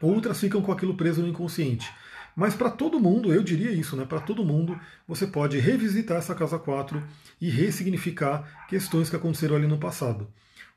[0.00, 1.90] Outras ficam com aquilo preso no inconsciente.
[2.38, 4.04] Mas para todo mundo, eu diria isso, né?
[4.04, 7.02] Para todo mundo, você pode revisitar essa casa 4
[7.40, 10.28] e ressignificar questões que aconteceram ali no passado.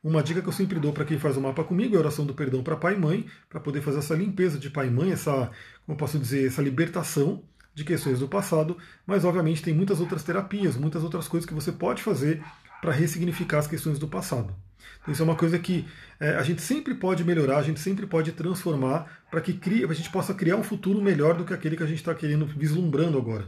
[0.04, 2.26] Uma dica que eu sempre dou para quem faz o mapa comigo é a oração
[2.26, 5.12] do perdão para pai e mãe, para poder fazer essa limpeza de pai e mãe,
[5.12, 5.52] essa,
[5.86, 10.76] como posso dizer, essa libertação de questões do passado, mas obviamente tem muitas outras terapias,
[10.76, 12.44] muitas outras coisas que você pode fazer
[12.82, 14.56] para ressignificar as questões do passado.
[15.02, 15.88] Então, isso é uma coisa que
[16.20, 19.94] é, a gente sempre pode melhorar, a gente sempre pode transformar para que crie, a
[19.94, 23.20] gente possa criar um futuro melhor do que aquele que a gente está querendo, vislumbrando
[23.20, 23.48] agora.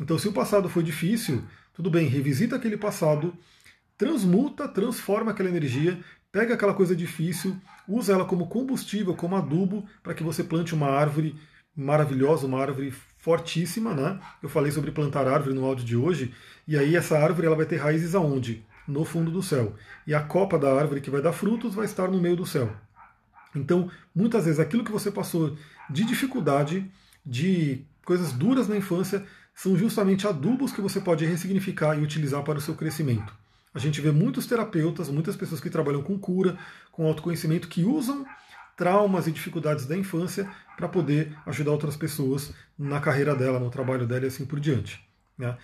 [0.00, 1.44] Então, se o passado foi difícil,
[1.74, 3.34] tudo bem, revisita aquele passado,
[3.96, 5.98] transmuta, transforma aquela energia,
[6.30, 7.56] pega aquela coisa difícil,
[7.88, 11.34] usa ela como combustível, como adubo, para que você plante uma árvore
[11.76, 14.20] maravilhosa, uma árvore fortíssima, né?
[14.42, 16.34] Eu falei sobre plantar árvore no áudio de hoje,
[16.66, 18.64] e aí essa árvore ela vai ter raízes aonde?
[18.86, 19.74] no fundo do céu.
[20.06, 22.70] E a copa da árvore que vai dar frutos vai estar no meio do céu.
[23.54, 25.56] Então, muitas vezes, aquilo que você passou
[25.88, 26.90] de dificuldade,
[27.24, 32.58] de coisas duras na infância, são justamente adubos que você pode ressignificar e utilizar para
[32.58, 33.32] o seu crescimento.
[33.74, 36.56] A gente vê muitos terapeutas, muitas pessoas que trabalham com cura,
[36.92, 38.24] com autoconhecimento, que usam
[38.76, 44.06] traumas e dificuldades da infância para poder ajudar outras pessoas na carreira dela, no trabalho
[44.06, 45.04] dela e assim por diante.
[45.36, 45.56] Né?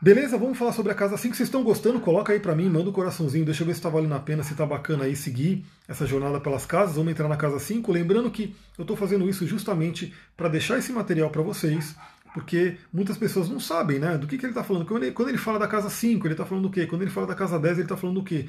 [0.00, 0.36] Beleza?
[0.36, 1.34] Vamos falar sobre a casa 5.
[1.34, 2.00] Vocês estão gostando?
[2.00, 4.42] Coloca aí para mim, manda um coraçãozinho, deixa eu ver se está valendo a pena,
[4.42, 6.96] se está bacana aí seguir essa jornada pelas casas.
[6.96, 7.90] Vamos entrar na casa 5.
[7.90, 11.96] Lembrando que eu estou fazendo isso justamente para deixar esse material para vocês,
[12.36, 14.84] porque muitas pessoas não sabem né, do que, que ele está falando.
[14.84, 16.86] Quando ele, quando ele fala da casa 5, ele está falando do quê?
[16.86, 18.46] Quando ele fala da casa 10, ele está falando do quê?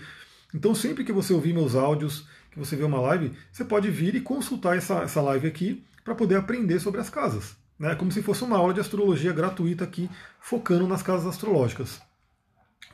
[0.53, 4.13] Então, sempre que você ouvir meus áudios, que você vê uma live, você pode vir
[4.13, 8.21] e consultar essa, essa live aqui para poder aprender sobre as casas né, como se
[8.21, 12.01] fosse uma aula de astrologia gratuita aqui, focando nas casas astrológicas.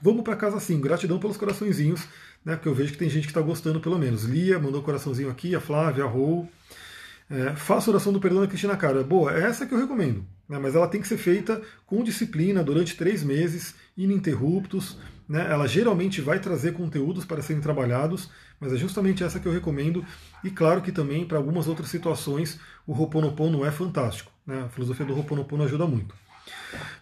[0.02, 2.06] Vamos para a casa 5, gratidão pelos coraçõezinhos,
[2.44, 4.26] né, porque eu vejo que tem gente que está gostando pelo menos.
[4.26, 6.46] Lia mandou coraçãozinho aqui, a Flávia, a Rô.
[7.30, 9.04] É, faça oração do perdão da Cristina Cara.
[9.04, 12.64] Boa, é essa que eu recomendo, né, mas ela tem que ser feita com disciplina
[12.64, 14.98] durante três meses, ininterruptos.
[15.28, 19.54] Né, ela geralmente vai trazer conteúdos para serem trabalhados, mas é justamente essa que eu
[19.54, 20.06] recomendo.
[20.44, 24.32] E claro que também para algumas outras situações o Ho'oponopono é fantástico.
[24.46, 24.64] Né?
[24.64, 26.14] A filosofia do Ho'oponopono ajuda muito.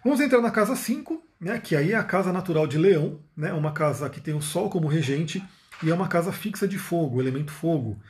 [0.04, 3.52] Vamos entrar na casa 5, né, que aí é a casa natural de Leão, né,
[3.52, 5.42] uma casa que tem o Sol como regente
[5.82, 8.00] e é uma casa fixa de fogo, elemento fogo.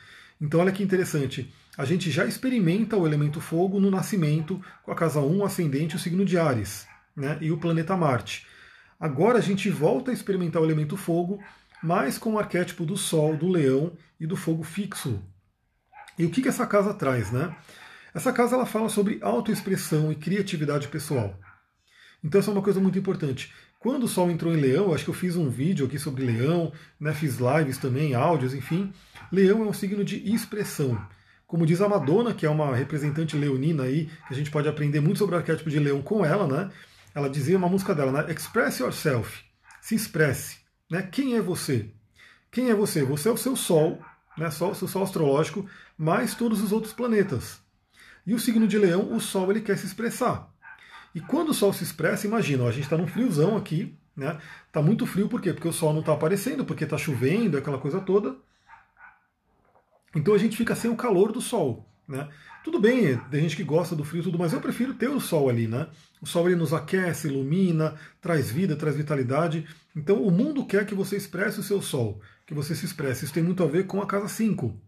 [0.40, 4.94] Então olha que interessante, a gente já experimenta o elemento fogo no nascimento com a
[4.94, 8.46] casa 1, ascendente, o signo de Ares, né, e o planeta Marte.
[9.00, 11.42] Agora a gente volta a experimentar o elemento fogo,
[11.82, 15.20] mas com o arquétipo do Sol, do Leão e do fogo fixo.
[16.18, 17.56] E o que, que essa casa traz, né?
[18.14, 21.40] Essa casa ela fala sobre autoexpressão e criatividade pessoal.
[22.22, 23.52] Então essa é uma coisa muito importante.
[23.78, 26.72] Quando o Sol entrou em Leão, acho que eu fiz um vídeo aqui sobre Leão,
[27.00, 28.92] né, fiz lives também, áudios, enfim.
[29.32, 31.04] Leão é um signo de expressão.
[31.52, 35.00] Como diz a Madonna, que é uma representante leonina aí, que a gente pode aprender
[35.00, 36.70] muito sobre o arquétipo de Leão com ela, né?
[37.14, 38.32] Ela dizia uma música dela, né?
[38.32, 39.44] Express yourself.
[39.82, 40.60] Se expresse.
[40.90, 41.02] Né?
[41.02, 41.90] Quem é você?
[42.50, 43.04] Quem é você?
[43.04, 44.00] Você é o seu Sol,
[44.34, 44.50] né?
[44.50, 47.60] Sol, o seu Sol astrológico, mais todos os outros planetas.
[48.26, 50.50] E o signo de leão, o Sol, ele quer se expressar.
[51.14, 54.38] E quando o Sol se expressa, imagina, ó, a gente está num friozão aqui, né?
[54.72, 55.52] Tá muito frio, por quê?
[55.52, 58.38] Porque o Sol não está aparecendo, porque está chovendo, aquela coisa toda.
[60.14, 61.88] Então a gente fica sem o calor do Sol.
[62.07, 62.29] Né?
[62.64, 65.48] Tudo bem, tem gente que gosta do frio tudo, mas eu prefiro ter o Sol
[65.48, 65.88] ali, né?
[66.20, 69.66] O Sol ele nos aquece, ilumina, traz vida, traz vitalidade.
[69.96, 73.25] Então o mundo quer que você expresse o seu Sol, que você se expresse.
[73.25, 74.79] Isso tem muito a ver com a casa 5.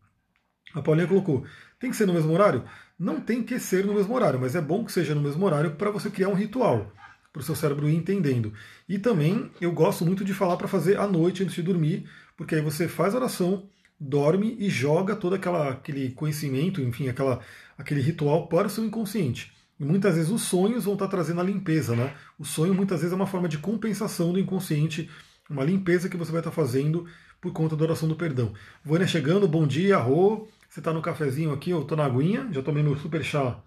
[0.74, 1.44] A Paulinha colocou,
[1.78, 2.64] tem que ser no mesmo horário?
[2.98, 5.72] Não tem que ser no mesmo horário, mas é bom que seja no mesmo horário
[5.72, 6.92] para você criar um ritual,
[7.32, 8.52] para o seu cérebro ir entendendo.
[8.88, 12.54] E também eu gosto muito de falar para fazer à noite antes de dormir, porque
[12.54, 17.40] aí você faz oração, dorme e joga todo aquela, aquele conhecimento, enfim, aquela,
[17.78, 19.52] aquele ritual para o seu inconsciente.
[19.78, 22.14] E muitas vezes os sonhos vão estar trazendo a limpeza, né?
[22.38, 25.10] O sonho muitas vezes é uma forma de compensação do inconsciente
[25.48, 27.06] uma limpeza que você vai estar fazendo
[27.40, 28.54] por conta da oração do perdão.
[28.82, 30.48] Vânia chegando, bom dia, Rô.
[30.68, 33.60] Você está no cafezinho aqui, eu estou na aguinha, já tomei meu super chá.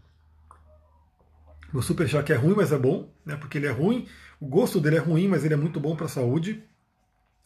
[1.71, 3.35] Meu super chá que é ruim, mas é bom, né?
[3.35, 4.07] Porque ele é ruim,
[4.39, 6.63] o gosto dele é ruim, mas ele é muito bom para a saúde.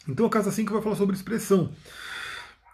[0.08, 1.74] Então a casa 5 vai falar sobre expressão.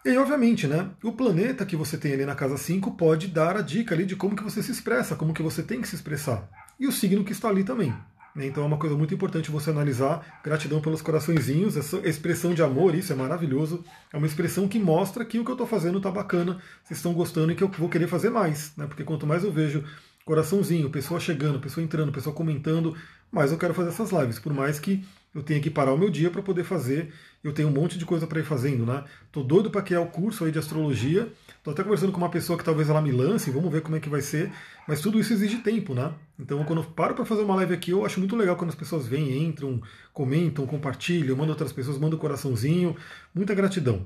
[0.07, 3.61] E obviamente, né, o planeta que você tem ali na casa 5 pode dar a
[3.61, 6.49] dica ali de como que você se expressa, como que você tem que se expressar.
[6.79, 7.93] E o signo que está ali também.
[8.33, 8.45] Né?
[8.45, 10.39] Então é uma coisa muito importante você analisar.
[10.41, 13.83] Gratidão pelos coraçõezinhos, essa expressão de amor, isso é maravilhoso.
[14.13, 17.13] É uma expressão que mostra que o que eu estou fazendo está bacana, vocês estão
[17.13, 18.71] gostando e que eu vou querer fazer mais.
[18.77, 18.87] Né?
[18.87, 19.83] Porque quanto mais eu vejo
[20.23, 22.95] coraçãozinho, pessoa chegando, pessoa entrando, pessoa comentando,
[23.29, 24.39] mais eu quero fazer essas lives.
[24.39, 25.03] Por mais que
[25.37, 27.13] eu tenha que parar o meu dia para poder fazer.
[27.43, 29.03] Eu tenho um monte de coisa para ir fazendo, né?
[29.31, 31.31] Tô doido para criar o curso aí de astrologia.
[31.63, 33.99] Tô até conversando com uma pessoa que talvez ela me lance, vamos ver como é
[33.99, 34.51] que vai ser.
[34.87, 36.13] Mas tudo isso exige tempo, né?
[36.39, 38.75] Então, quando eu paro para fazer uma live aqui, eu acho muito legal quando as
[38.75, 39.81] pessoas vêm, entram,
[40.13, 42.95] comentam, compartilham, mandam outras pessoas, mandam um coraçãozinho.
[43.33, 44.05] Muita gratidão.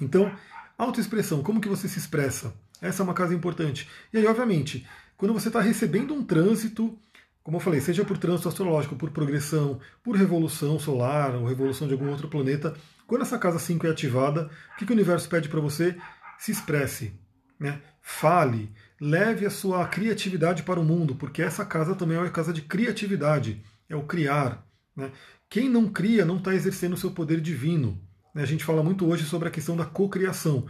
[0.00, 0.32] Então,
[0.78, 2.54] autoexpressão, como que você se expressa?
[2.80, 3.88] Essa é uma casa importante.
[4.12, 6.98] E aí, obviamente, quando você está recebendo um trânsito,
[7.42, 11.94] como eu falei, seja por trânsito astrológico, por progressão, por revolução solar ou revolução de
[11.94, 12.74] algum outro planeta,
[13.06, 15.96] quando essa casa 5 é ativada, o que, que o universo pede para você?
[16.38, 17.12] Se expresse,
[17.58, 17.80] né?
[18.00, 22.52] fale, leve a sua criatividade para o mundo, porque essa casa também é uma casa
[22.52, 24.66] de criatividade, é o criar.
[24.96, 25.10] Né?
[25.48, 28.00] Quem não cria não está exercendo o seu poder divino.
[28.34, 28.42] Né?
[28.42, 30.66] A gente fala muito hoje sobre a questão da cocriação.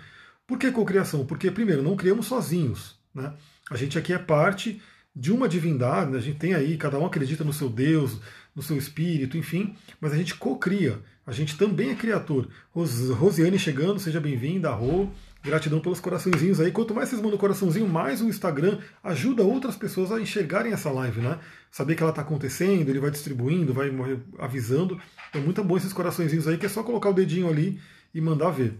[0.46, 1.24] Por que cocriação?
[1.24, 2.98] Porque, primeiro, não criamos sozinhos.
[3.14, 3.32] Né?
[3.70, 4.82] A gente aqui é parte
[5.14, 6.18] de uma divindade, né?
[6.18, 8.20] a gente tem aí, cada um acredita no seu Deus,
[8.54, 12.48] no seu espírito, enfim, mas a gente cocria, a gente também é criador.
[12.70, 15.08] Ros Rosiane chegando, seja bem-vinda, Rô,
[15.42, 16.70] gratidão pelos coraçõezinhos aí.
[16.70, 21.20] Quanto mais vocês mandam coraçãozinho, mais o Instagram ajuda outras pessoas a enxergarem essa live,
[21.20, 21.38] né?
[21.70, 23.90] Saber que ela está acontecendo, ele vai distribuindo, vai
[24.38, 25.00] avisando.
[25.28, 27.80] Então, muito bom esses coraçõezinhos aí, que é só colocar o dedinho ali
[28.12, 28.74] e mandar ver.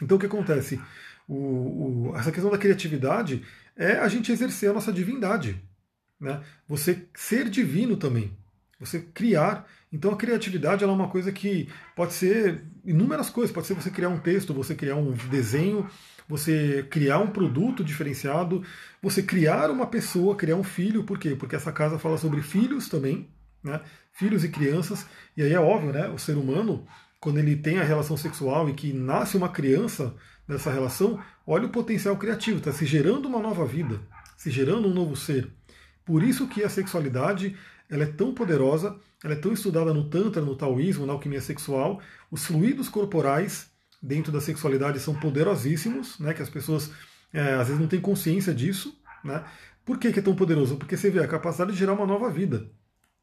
[0.00, 0.80] Então, o que acontece?
[1.26, 1.34] O,
[2.10, 3.42] o, essa questão da criatividade
[3.76, 5.60] é a gente exercer a nossa divindade.
[6.20, 6.42] Né?
[6.68, 8.36] Você ser divino também.
[8.78, 9.66] Você criar.
[9.92, 13.52] Então a criatividade é uma coisa que pode ser inúmeras coisas.
[13.54, 15.88] Pode ser você criar um texto, você criar um desenho,
[16.28, 18.64] você criar um produto diferenciado,
[19.02, 21.04] você criar uma pessoa, criar um filho.
[21.04, 21.34] Por quê?
[21.36, 23.28] Porque essa casa fala sobre filhos também,
[23.62, 23.80] né?
[24.12, 25.06] filhos e crianças.
[25.36, 26.08] E aí é óbvio, né?
[26.08, 26.86] o ser humano,
[27.20, 30.14] quando ele tem a relação sexual e que nasce uma criança,
[30.46, 34.00] nessa relação, olha o potencial criativo, está se gerando uma nova vida,
[34.36, 35.50] se gerando um novo ser.
[36.04, 37.56] Por isso que a sexualidade
[37.90, 42.00] ela é tão poderosa, ela é tão estudada no Tantra, no Taoísmo, na alquimia sexual.
[42.30, 43.70] Os fluidos corporais
[44.02, 46.90] dentro da sexualidade são poderosíssimos, né, que as pessoas
[47.32, 48.98] é, às vezes não têm consciência disso.
[49.22, 49.42] Né?
[49.84, 50.76] Por que, que é tão poderoso?
[50.76, 52.70] Porque você vê a capacidade de gerar uma nova vida.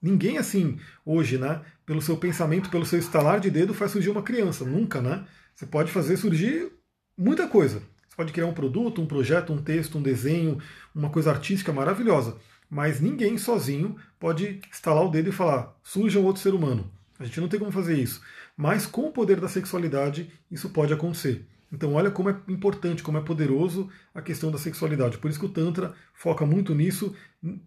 [0.01, 4.23] Ninguém assim, hoje, né, pelo seu pensamento, pelo seu estalar de dedo, faz surgir uma
[4.23, 4.65] criança.
[4.65, 5.25] Nunca, né?
[5.53, 6.71] Você pode fazer surgir
[7.15, 7.83] muita coisa.
[8.11, 10.59] Você pode criar um produto, um projeto, um texto, um desenho,
[10.93, 12.35] uma coisa artística maravilhosa.
[12.69, 16.91] Mas ninguém sozinho pode estalar o dedo e falar, surja um outro ser humano.
[17.17, 18.21] A gente não tem como fazer isso.
[18.57, 21.47] Mas com o poder da sexualidade, isso pode acontecer.
[21.71, 25.17] Então olha como é importante, como é poderoso a questão da sexualidade.
[25.17, 27.15] Por isso que o Tantra foca muito nisso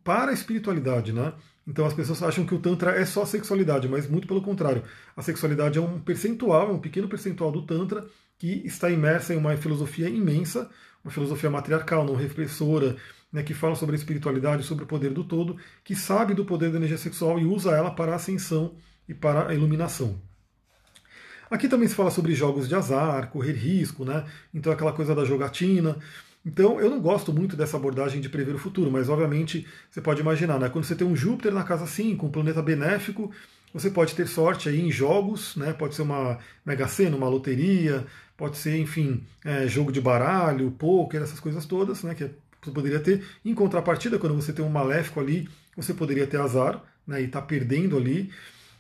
[0.03, 1.33] para a espiritualidade, né?
[1.67, 4.83] Então as pessoas acham que o Tantra é só sexualidade, mas muito pelo contrário.
[5.17, 8.07] A sexualidade é um percentual, é um pequeno percentual do Tantra
[8.45, 10.69] que está imersa em uma filosofia imensa,
[11.03, 12.95] uma filosofia matriarcal, não repressora,
[13.33, 16.71] né, que fala sobre a espiritualidade, sobre o poder do todo, que sabe do poder
[16.71, 18.75] da energia sexual e usa ela para a ascensão
[19.09, 20.21] e para a iluminação.
[21.51, 24.27] Aqui também se fala sobre jogos de azar, correr risco, né?
[24.53, 25.97] Então aquela coisa da jogatina.
[26.45, 30.21] Então eu não gosto muito dessa abordagem de prever o futuro, mas obviamente você pode
[30.21, 30.69] imaginar, né?
[30.69, 33.31] Quando você tem um Júpiter na casa 5, um planeta benéfico,
[33.73, 35.73] você pode ter sorte aí em jogos, né?
[35.73, 41.23] Pode ser uma mega sena, uma loteria, pode ser, enfim, é, jogo de baralho, poker,
[41.23, 42.15] essas coisas todas, né?
[42.15, 42.31] Que
[42.63, 43.25] você poderia ter.
[43.45, 47.23] Em contrapartida, quando você tem um maléfico ali, você poderia ter azar, né?
[47.23, 48.31] E tá perdendo ali.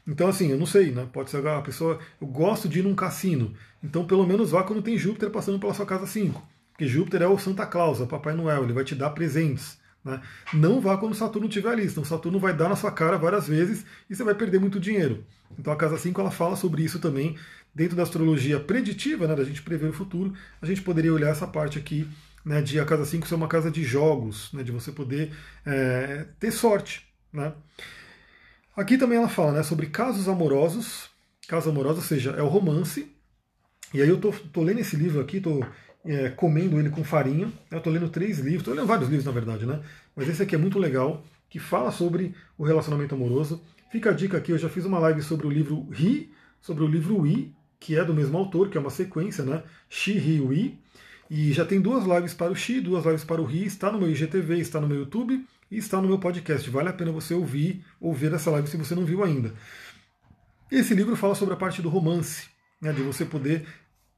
[0.06, 1.08] Então, assim, eu não sei, né?
[1.12, 1.98] Pode ser a pessoa.
[2.20, 3.54] Eu gosto de ir num cassino.
[3.82, 6.42] Então, pelo menos vá quando tem Júpiter passando pela sua casa 5.
[6.72, 9.78] Porque Júpiter é o Santa Claus, é o Papai Noel, ele vai te dar presentes.
[10.04, 10.20] Né?
[10.52, 13.86] Não vá quando Saturno estiver ali, senão Saturno vai dar na sua cara várias vezes
[14.10, 15.24] e você vai perder muito dinheiro.
[15.58, 17.36] Então a casa 5 ela fala sobre isso também.
[17.74, 20.32] Dentro da astrologia preditiva, né, da gente prever o futuro,
[20.62, 22.08] a gente poderia olhar essa parte aqui
[22.44, 25.32] né, de a casa 5 ser uma casa de jogos, né, de você poder
[25.66, 27.06] é, ter sorte.
[27.32, 27.52] Né?
[28.76, 31.10] Aqui também ela fala né, sobre casos amorosos,
[31.48, 33.10] caso amoroso, ou seja, é o romance.
[33.92, 35.64] E aí eu tô, tô lendo esse livro aqui, tô
[36.04, 37.50] é, comendo ele com farinha.
[37.72, 39.82] Eu estou lendo três livros, estou lendo vários livros na verdade, né?
[40.14, 43.60] Mas esse aqui é muito legal, que fala sobre o relacionamento amoroso.
[43.90, 46.32] Fica a dica aqui, eu já fiz uma live sobre o livro Ri
[46.64, 47.52] sobre o livro We,
[47.84, 49.62] que é do mesmo autor, que é uma sequência, né?
[49.90, 50.78] She, He, We.
[51.28, 53.98] E já tem duas lives para o She, duas lives para o He, está no
[53.98, 56.68] meu IGTV, está no meu YouTube e está no meu podcast.
[56.70, 59.52] Vale a pena você ouvir ou ver essa live se você não viu ainda.
[60.72, 62.48] Esse livro fala sobre a parte do romance,
[62.80, 63.66] né, de você poder.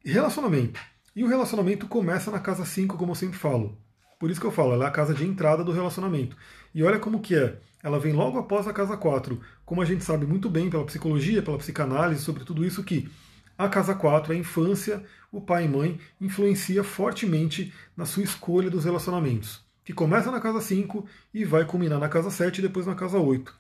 [0.05, 0.81] Relacionamento.
[1.17, 3.77] E o relacionamento começa na casa 5, como eu sempre falo.
[4.17, 6.37] Por isso que eu falo, ela é a casa de entrada do relacionamento.
[6.73, 7.59] E olha como que é.
[7.83, 9.41] Ela vem logo após a casa 4.
[9.65, 13.11] Como a gente sabe muito bem pela psicologia, pela psicanálise, sobre tudo isso que
[13.59, 18.85] a casa 4, a infância, o pai e mãe, influencia fortemente na sua escolha dos
[18.85, 22.95] relacionamentos, que começa na casa 5 e vai culminar na casa 7 e depois na
[22.95, 23.55] casa 8.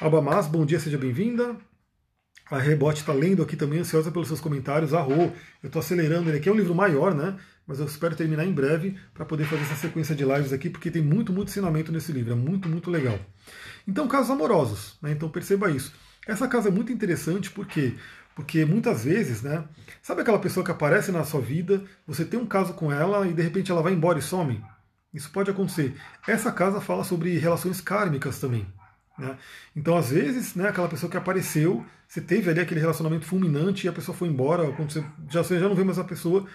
[0.00, 1.56] Alba bom dia, seja bem-vinda.
[2.50, 4.92] A Rebote está lendo aqui também, ansiosa pelos seus comentários.
[4.92, 7.38] Arro, eu estou acelerando ele aqui, é um livro maior, né?
[7.66, 10.90] Mas eu espero terminar em breve para poder fazer essa sequência de lives aqui, porque
[10.90, 13.18] tem muito, muito ensinamento nesse livro, é muito, muito legal.
[13.88, 15.12] Então, casos amorosos, né?
[15.12, 15.94] Então perceba isso.
[16.26, 17.94] Essa casa é muito interessante porque
[18.34, 19.64] porque muitas vezes, né?
[20.02, 23.32] Sabe aquela pessoa que aparece na sua vida, você tem um caso com ela e
[23.32, 24.62] de repente ela vai embora e some?
[25.12, 25.94] Isso pode acontecer.
[26.26, 28.66] Essa casa fala sobre relações kármicas também.
[29.16, 29.38] Né?
[29.76, 33.88] Então, às vezes, né, aquela pessoa que apareceu, você teve ali aquele relacionamento fulminante e
[33.88, 36.46] a pessoa foi embora, você já, você já não vê mais a pessoa,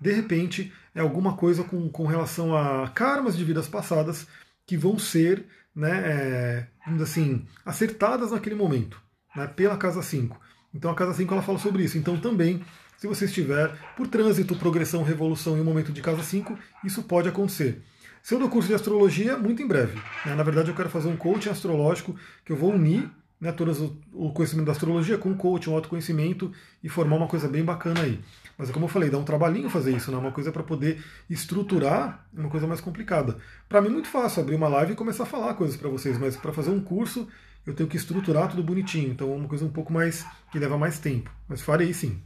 [0.00, 4.28] de repente é alguma coisa com, com relação a karmas de vidas passadas
[4.64, 5.44] que vão ser,
[5.74, 6.66] né, é,
[7.02, 9.00] assim, acertadas naquele momento,
[9.34, 10.40] né, pela casa 5.
[10.74, 11.96] Então a casa 5 ela fala sobre isso.
[11.96, 12.64] Então também,
[12.96, 17.28] se você estiver por trânsito, progressão, revolução em um momento de casa 5, isso pode
[17.28, 17.82] acontecer.
[18.22, 20.00] Se eu dou curso de astrologia, muito em breve.
[20.24, 20.34] Né?
[20.34, 23.10] Na verdade, eu quero fazer um coaching astrológico que eu vou unir
[23.40, 26.50] né, todo o conhecimento da astrologia com coaching, um autoconhecimento
[26.82, 28.18] e formar uma coisa bem bacana aí.
[28.56, 30.16] Mas como eu falei, dá um trabalhinho fazer isso, né?
[30.16, 33.36] uma coisa para poder estruturar, uma coisa mais complicada.
[33.68, 36.16] Para mim é muito fácil abrir uma live e começar a falar coisas para vocês,
[36.16, 37.28] mas para fazer um curso
[37.66, 40.76] eu tenho que estruturar tudo bonitinho, então é uma coisa um pouco mais que leva
[40.76, 42.20] mais tempo, mas farei sim.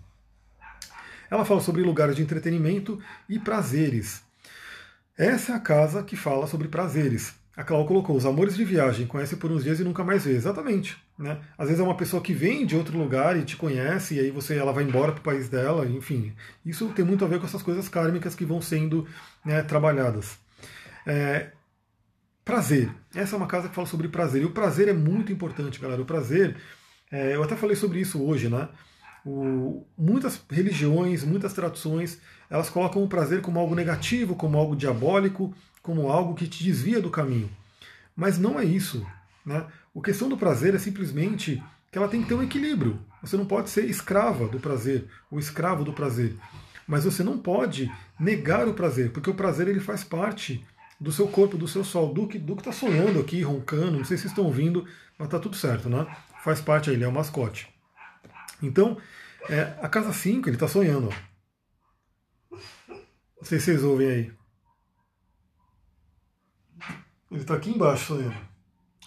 [1.30, 4.22] Ela fala sobre lugares de entretenimento e prazeres.
[5.16, 7.34] Essa é a casa que fala sobre prazeres.
[7.56, 10.30] A Clau colocou os amores de viagem, conhece por uns dias e nunca mais vê.
[10.30, 10.96] Exatamente.
[11.18, 11.40] Né?
[11.58, 14.30] Às vezes é uma pessoa que vem de outro lugar e te conhece, e aí
[14.30, 16.32] você ela vai embora para o país dela, enfim.
[16.64, 19.08] Isso tem muito a ver com essas coisas kármicas que vão sendo
[19.44, 20.38] né, trabalhadas.
[21.04, 21.50] É,
[22.48, 22.90] prazer.
[23.14, 24.40] Essa é uma casa que fala sobre prazer.
[24.40, 26.00] E o prazer é muito importante, galera.
[26.00, 26.56] O prazer,
[27.12, 28.70] é, eu até falei sobre isso hoje, né?
[29.22, 35.54] O, muitas religiões, muitas traduções, elas colocam o prazer como algo negativo, como algo diabólico,
[35.82, 37.50] como algo que te desvia do caminho.
[38.16, 39.06] Mas não é isso.
[39.44, 39.66] Né?
[39.94, 42.98] A questão do prazer é simplesmente que ela tem que ter um equilíbrio.
[43.20, 46.34] Você não pode ser escrava do prazer, ou escravo do prazer.
[46.86, 50.64] Mas você não pode negar o prazer, porque o prazer ele faz parte
[51.00, 54.26] do seu corpo, do seu sol, do que está sonhando aqui, roncando, não sei se
[54.26, 54.84] estão ouvindo,
[55.16, 56.06] mas está tudo certo, né?
[56.42, 57.68] Faz parte aí, ele é o mascote.
[58.62, 58.96] Então,
[59.48, 61.10] é, a casa 5, ele está sonhando.
[62.50, 64.32] Não sei se vocês ouvem aí.
[67.30, 68.36] Ele está aqui embaixo sonhando.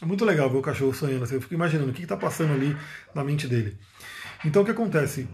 [0.01, 1.23] É muito legal ver o cachorro sonhando.
[1.23, 2.75] Assim, eu fico imaginando o que está passando ali
[3.13, 3.77] na mente dele.
[4.45, 5.27] Então o que acontece?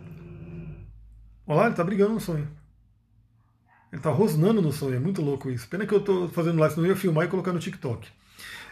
[1.45, 2.49] Olha lá, ele está brigando no sonho.
[3.91, 4.95] Ele está rosnando no sonho.
[4.95, 5.67] É muito louco isso.
[5.67, 8.07] Pena que eu estou fazendo live, senão eu ia filmar e colocar no TikTok.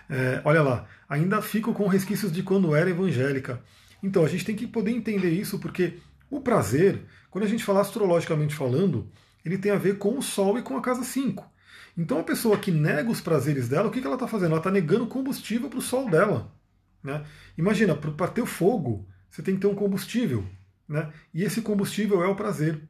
[0.09, 3.61] É, olha lá, ainda fico com resquícios de quando era evangélica.
[4.03, 5.99] Então, a gente tem que poder entender isso, porque
[6.29, 9.09] o prazer, quando a gente fala astrologicamente falando,
[9.43, 11.45] ele tem a ver com o Sol e com a casa 5.
[11.97, 14.51] Então, a pessoa que nega os prazeres dela, o que ela está fazendo?
[14.51, 16.53] Ela está negando combustível para o Sol dela.
[17.01, 17.23] Né?
[17.57, 20.43] Imagina, para ter fogo, você tem que ter um combustível.
[20.87, 21.11] Né?
[21.33, 22.81] E esse combustível é o prazer.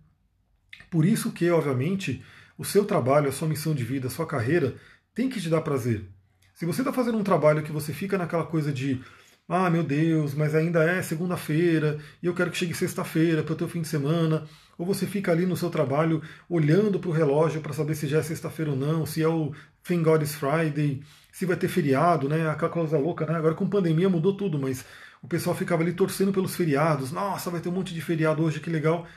[0.89, 2.23] Por isso que, obviamente,
[2.57, 4.75] o seu trabalho, a sua missão de vida, a sua carreira
[5.13, 6.05] tem que te dar prazer.
[6.53, 9.01] Se você está fazendo um trabalho que você fica naquela coisa de
[9.47, 13.55] ah, meu Deus, mas ainda é segunda-feira e eu quero que chegue sexta-feira para o
[13.55, 14.47] teu fim de semana.
[14.77, 18.19] Ou você fica ali no seu trabalho olhando para o relógio para saber se já
[18.19, 22.27] é sexta-feira ou não, se é o Thank God is Friday, se vai ter feriado,
[22.27, 22.49] né?
[22.49, 23.35] Aquela coisa louca, né?
[23.35, 24.83] Agora com pandemia mudou tudo, mas
[25.21, 27.11] o pessoal ficava ali torcendo pelos feriados.
[27.11, 29.07] Nossa, vai ter um monte de feriado hoje, que legal.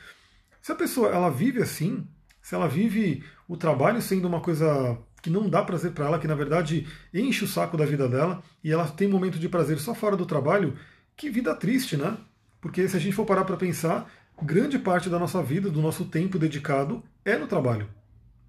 [0.69, 2.07] Se a pessoa ela vive assim,
[2.43, 6.29] se ela vive o trabalho sendo uma coisa que não dá prazer para ela, que
[6.29, 9.95] na verdade enche o saco da vida dela e ela tem momento de prazer só
[9.95, 10.77] fora do trabalho,
[11.17, 12.19] que vida triste, né?
[12.61, 14.13] Porque se a gente for parar para pensar,
[14.43, 17.89] grande parte da nossa vida, do nosso tempo dedicado é no trabalho.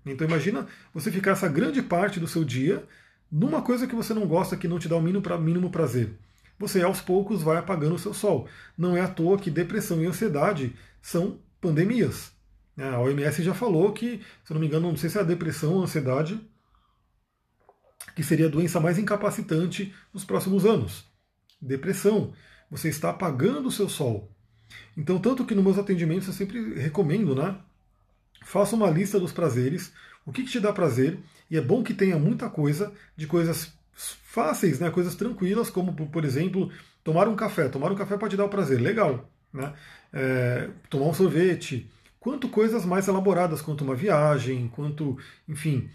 [0.06, 2.84] Então imagina você ficar essa grande parte do seu dia
[3.32, 6.18] numa coisa que você não gosta, que não te dá o mínimo, pra, mínimo prazer.
[6.60, 8.46] Você aos poucos vai apagando o seu sol.
[8.78, 12.32] Não é à toa que depressão e ansiedade são pandemias.
[12.78, 15.74] A OMS já falou que, se não me engano, não sei se é a depressão
[15.74, 16.40] ou a ansiedade,
[18.16, 21.06] que seria a doença mais incapacitante nos próximos anos.
[21.62, 22.34] Depressão.
[22.72, 24.32] Você está apagando o seu sol.
[24.96, 27.58] Então, tanto que nos meus atendimentos eu sempre recomendo, né?
[28.44, 29.92] Faça uma lista dos prazeres,
[30.26, 33.74] o que, que te dá prazer, e é bom que tenha muita coisa de coisas
[33.94, 34.90] fáceis, né?
[34.90, 36.72] Coisas tranquilas, como por exemplo,
[37.04, 37.68] tomar um café.
[37.68, 39.30] Tomar um café pode dar o prazer, legal.
[39.54, 39.74] Né?
[40.14, 41.90] É, tomar um sorvete,
[42.20, 45.90] quanto coisas mais elaboradas, quanto uma viagem, quanto, enfim,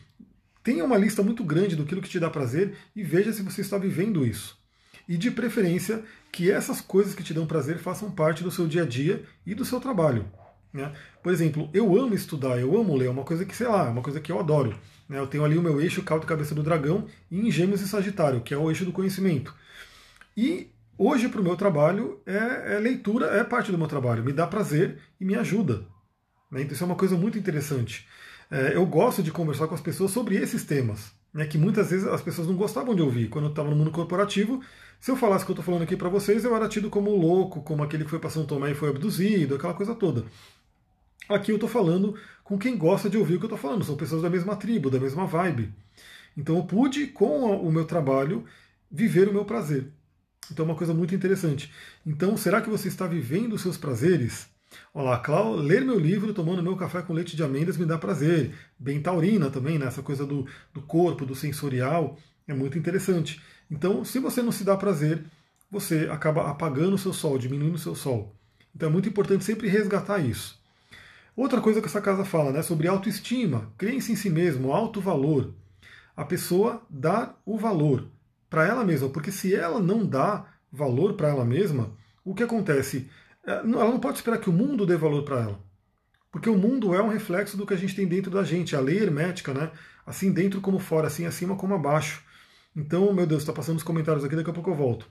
[0.62, 3.78] tenha uma lista muito grande do que te dá prazer e veja se você está
[3.78, 4.58] vivendo isso.
[5.06, 6.02] E de preferência
[6.32, 9.54] que essas coisas que te dão prazer façam parte do seu dia a dia e
[9.54, 10.26] do seu trabalho.
[10.72, 10.92] Né?
[11.22, 13.90] Por exemplo, eu amo estudar, eu amo ler, é uma coisa que, sei lá, é
[13.90, 14.76] uma coisa que eu adoro.
[15.08, 15.18] Né?
[15.18, 18.52] Eu tenho ali o meu eixo cauda cabeça do dragão em Gêmeos e Sagitário, que
[18.52, 19.54] é o eixo do conhecimento.
[20.36, 24.32] E hoje, para o meu trabalho, é, é, leitura, é parte do meu trabalho, me
[24.32, 25.86] dá prazer e me ajuda.
[26.50, 26.62] Né?
[26.62, 28.06] Então, isso é uma coisa muito interessante.
[28.50, 32.06] É, eu gosto de conversar com as pessoas sobre esses temas, né, que muitas vezes
[32.06, 33.28] as pessoas não gostavam de ouvir.
[33.28, 34.62] Quando eu estava no mundo corporativo,
[35.00, 37.10] se eu falasse o que eu estou falando aqui para vocês, eu era tido como
[37.10, 40.24] louco, como aquele que foi para São Tomé e foi abduzido, aquela coisa toda.
[41.28, 43.96] Aqui eu estou falando com quem gosta de ouvir o que eu estou falando, são
[43.96, 45.72] pessoas da mesma tribo, da mesma vibe.
[46.36, 48.44] Então eu pude, com o meu trabalho,
[48.90, 49.90] viver o meu prazer.
[50.50, 51.72] Então é uma coisa muito interessante.
[52.04, 54.48] Então, será que você está vivendo os seus prazeres?
[54.92, 58.54] Olá, Clau, ler meu livro tomando meu café com leite de amêndoas me dá prazer.
[58.78, 59.86] Bem taurina também, né?
[59.86, 63.40] essa coisa do, do corpo, do sensorial, é muito interessante.
[63.70, 65.24] Então, se você não se dá prazer,
[65.70, 68.34] você acaba apagando o seu sol, diminuindo o seu sol.
[68.74, 70.60] Então é muito importante sempre resgatar isso.
[71.36, 75.52] Outra coisa que essa casa fala, né, sobre autoestima, crença em si mesmo, alto valor.
[76.16, 78.08] A pessoa dar o valor
[78.54, 81.90] para ela mesma, porque se ela não dá valor para ela mesma,
[82.24, 83.10] o que acontece?
[83.44, 85.60] É, ela não pode esperar que o mundo dê valor para ela.
[86.30, 88.80] Porque o mundo é um reflexo do que a gente tem dentro da gente, a
[88.80, 89.72] lei hermética, né?
[90.06, 92.22] Assim dentro como fora, assim acima como abaixo.
[92.76, 95.10] Então, meu Deus, está passando os comentários aqui, daqui a pouco eu volto.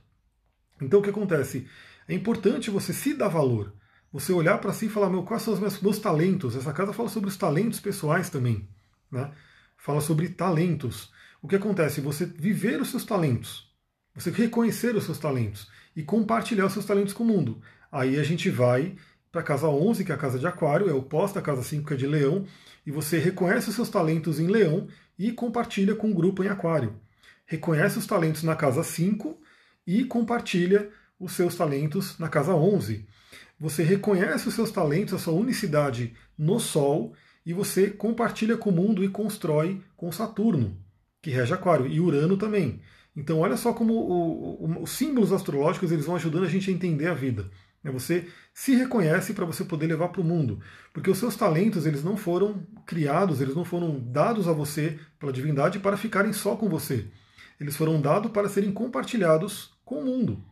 [0.81, 1.67] Então, o que acontece?
[2.07, 3.73] É importante você se dar valor.
[4.13, 6.55] Você olhar para si e falar, meu, quais são os meus, meus, talentos?
[6.55, 8.69] Essa casa fala sobre os talentos pessoais também.
[9.11, 9.33] Né?
[9.77, 11.11] Fala sobre talentos.
[11.43, 11.99] O que acontece?
[11.99, 13.69] Você viver os seus talentos.
[14.15, 17.61] Você reconhecer os seus talentos e compartilhar os seus talentos com o mundo.
[17.91, 18.95] Aí a gente vai
[19.29, 21.61] para a casa 11, que é a casa de Aquário, é o pós da casa
[21.61, 22.45] 5, que é de Leão,
[22.85, 24.87] e você reconhece os seus talentos em Leão
[25.19, 26.95] e compartilha com o grupo em Aquário.
[27.45, 29.37] Reconhece os talentos na casa 5
[29.85, 30.89] e compartilha
[31.19, 33.05] os seus talentos na casa 11.
[33.59, 37.13] Você reconhece os seus talentos, a sua unicidade no Sol,
[37.45, 40.81] e você compartilha com o mundo e constrói com Saturno,
[41.23, 42.81] que rege Aquário, e Urano também.
[43.15, 46.73] Então, olha só como o, o, os símbolos astrológicos eles vão ajudando a gente a
[46.73, 47.49] entender a vida.
[47.81, 47.89] Né?
[47.91, 50.59] Você se reconhece para você poder levar para o mundo,
[50.93, 55.31] porque os seus talentos eles não foram criados, eles não foram dados a você pela
[55.31, 57.05] divindade para ficarem só com você.
[57.57, 60.43] Eles foram dados para serem compartilhados com o mundo.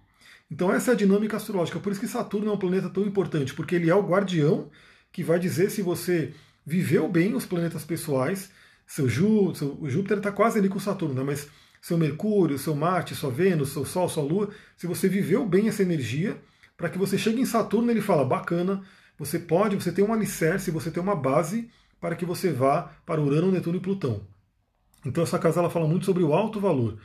[0.49, 1.79] Então essa é a dinâmica astrológica.
[1.81, 4.69] Por isso que Saturno é um planeta tão importante, porque ele é o guardião
[5.11, 6.33] que vai dizer se você
[6.65, 8.51] viveu bem os planetas pessoais.
[8.91, 11.23] Seu, Jú, seu Júpiter está quase ali com Saturno, né?
[11.23, 11.47] mas
[11.81, 15.81] seu Mercúrio, seu Marte, sua Vênus, seu Sol, sua Lua, se você viveu bem essa
[15.81, 16.37] energia,
[16.75, 18.81] para que você chegue em Saturno, ele fala, bacana,
[19.17, 21.69] você pode, você tem um alicerce, você tem uma base
[22.01, 24.27] para que você vá para Urano, Netuno e Plutão.
[25.05, 26.97] Então essa casa ela fala muito sobre o alto valor.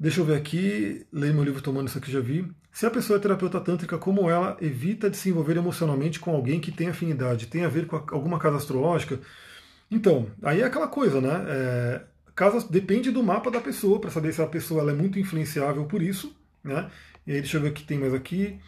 [0.00, 2.44] Deixa eu ver aqui, leio meu livro tomando isso aqui, já vi.
[2.72, 6.58] Se a pessoa é terapeuta tântrica, como ela evita de se envolver emocionalmente com alguém
[6.58, 9.20] que tem afinidade, tem a ver com alguma casa astrológica?
[9.90, 11.44] Então, aí é aquela coisa, né?
[11.48, 12.02] É,
[12.34, 15.84] casa, depende do mapa da pessoa, para saber se a pessoa ela é muito influenciável
[15.86, 16.90] por isso, né?
[17.26, 18.58] E aí deixa eu ver o que tem mais aqui.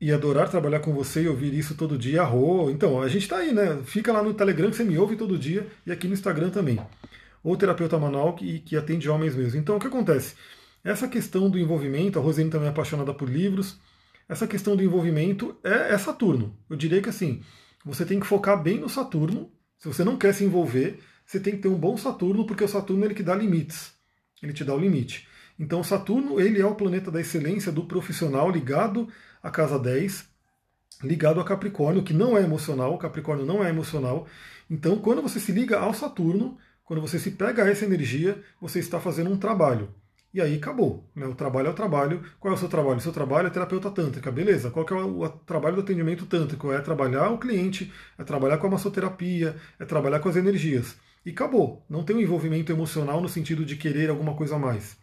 [0.00, 2.70] E adorar trabalhar com você e ouvir isso todo dia, arro.
[2.70, 3.80] Então, a gente está aí, né?
[3.84, 6.78] Fica lá no Telegram que você me ouve todo dia e aqui no Instagram também
[7.44, 9.60] ou terapeuta manual que, que atende homens mesmo.
[9.60, 10.34] Então, o que acontece?
[10.82, 13.78] Essa questão do envolvimento, a Rosane também é apaixonada por livros,
[14.26, 16.56] essa questão do envolvimento é, é Saturno.
[16.68, 17.42] Eu diria que assim,
[17.84, 19.50] você tem que focar bem no Saturno.
[19.84, 22.68] Se você não quer se envolver, você tem que ter um bom Saturno, porque o
[22.68, 23.92] Saturno ele que dá limites.
[24.42, 25.28] Ele te dá o limite.
[25.58, 29.06] Então, Saturno ele é o planeta da excelência do profissional ligado
[29.42, 30.24] à casa 10,
[31.02, 34.26] ligado a Capricórnio, que não é emocional, Capricórnio não é emocional.
[34.70, 38.78] Então, quando você se liga ao Saturno, quando você se pega a essa energia, você
[38.78, 39.94] está fazendo um trabalho.
[40.34, 41.08] E aí acabou.
[41.14, 41.24] Né?
[41.26, 42.20] O trabalho é o trabalho.
[42.40, 42.98] Qual é o seu trabalho?
[42.98, 44.68] O seu trabalho é terapeuta tântrica, beleza?
[44.68, 46.72] Qual é o, trabalho do atendimento tântrico?
[46.72, 50.96] É trabalhar o cliente, é trabalhar com a massoterapia, é trabalhar com as energias.
[51.24, 51.86] E acabou.
[51.88, 54.96] Não tem um envolvimento emocional no sentido de querer alguma coisa a mais.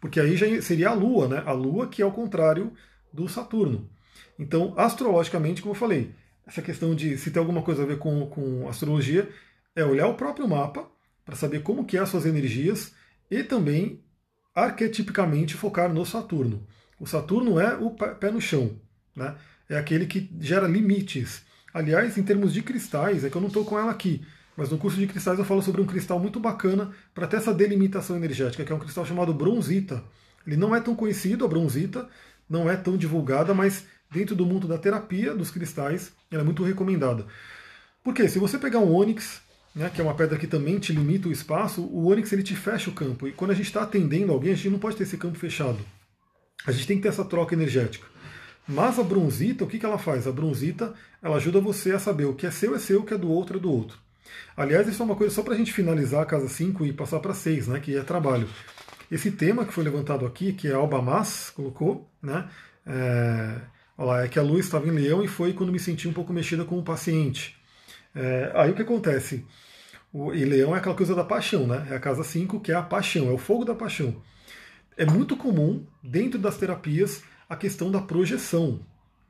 [0.00, 1.42] Porque aí já seria a Lua, né?
[1.44, 2.72] A Lua que é o contrário
[3.12, 3.90] do Saturno.
[4.38, 6.14] Então, astrologicamente, como eu falei,
[6.46, 9.28] essa questão de se tem alguma coisa a ver com, com astrologia
[9.76, 10.88] é olhar o próprio mapa
[11.26, 12.94] para saber como que é as suas energias
[13.30, 14.02] e também
[14.54, 16.66] arquetipicamente focar no Saturno.
[16.98, 18.76] O Saturno é o pé no chão,
[19.14, 19.36] né?
[19.68, 21.42] é aquele que gera limites.
[21.72, 24.24] Aliás, em termos de cristais, é que eu não estou com ela aqui,
[24.56, 27.54] mas no curso de cristais eu falo sobre um cristal muito bacana para ter essa
[27.54, 30.02] delimitação energética, que é um cristal chamado bronzita.
[30.46, 32.08] Ele não é tão conhecido, a bronzita,
[32.48, 36.64] não é tão divulgada, mas dentro do mundo da terapia dos cristais, ela é muito
[36.64, 37.26] recomendada.
[38.02, 39.42] Porque se você pegar um ônix,
[39.78, 42.56] né, que é uma pedra que também te limita o espaço, o ônix ele te
[42.56, 43.28] fecha o campo.
[43.28, 45.78] E quando a gente está atendendo alguém, a gente não pode ter esse campo fechado.
[46.66, 48.04] A gente tem que ter essa troca energética.
[48.66, 50.26] Mas a bronzita, o que, que ela faz?
[50.26, 53.14] A bronzita ela ajuda você a saber o que é seu é seu, o que
[53.14, 53.96] é do outro é do outro.
[54.56, 57.20] Aliás, isso é uma coisa só para a gente finalizar a casa 5 e passar
[57.20, 58.48] para 6, né, que é trabalho.
[59.10, 62.48] Esse tema que foi levantado aqui, que é Alba Mas colocou, né,
[62.84, 63.60] é,
[63.96, 66.32] lá, é que a luz estava em leão e foi quando me senti um pouco
[66.32, 67.56] mexida com o paciente.
[68.14, 69.46] É, aí o que acontece?
[70.34, 71.86] E leão é aquela coisa da paixão, né?
[71.90, 74.22] É a casa 5, que é a paixão, é o fogo da paixão.
[74.96, 78.80] É muito comum, dentro das terapias, a questão da projeção.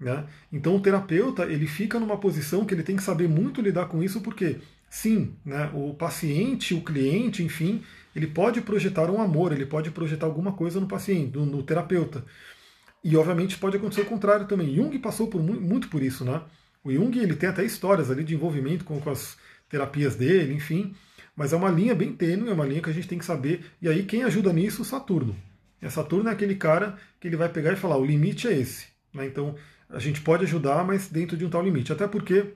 [0.01, 0.25] Né?
[0.53, 4.03] Então o terapeuta ele fica numa posição que ele tem que saber muito lidar com
[4.03, 4.59] isso, porque
[4.89, 7.83] sim, né, o paciente, o cliente, enfim,
[8.15, 12.25] ele pode projetar um amor, ele pode projetar alguma coisa no paciente, no, no terapeuta.
[13.03, 14.75] E obviamente pode acontecer o contrário também.
[14.75, 16.43] Jung passou por, muito por isso, né?
[16.85, 19.37] O Jung ele tem até histórias ali de envolvimento com, com as
[19.69, 20.95] terapias dele, enfim.
[21.37, 23.65] Mas é uma linha bem tênue, é uma linha que a gente tem que saber.
[23.81, 24.85] E aí quem ajuda nisso?
[24.85, 25.37] Saturno.
[25.81, 28.87] E Saturno é aquele cara que ele vai pegar e falar, o limite é esse.
[29.15, 29.27] Né?
[29.27, 29.55] Então
[29.89, 31.93] a gente pode ajudar, mas dentro de um tal limite.
[31.93, 32.55] Até porque,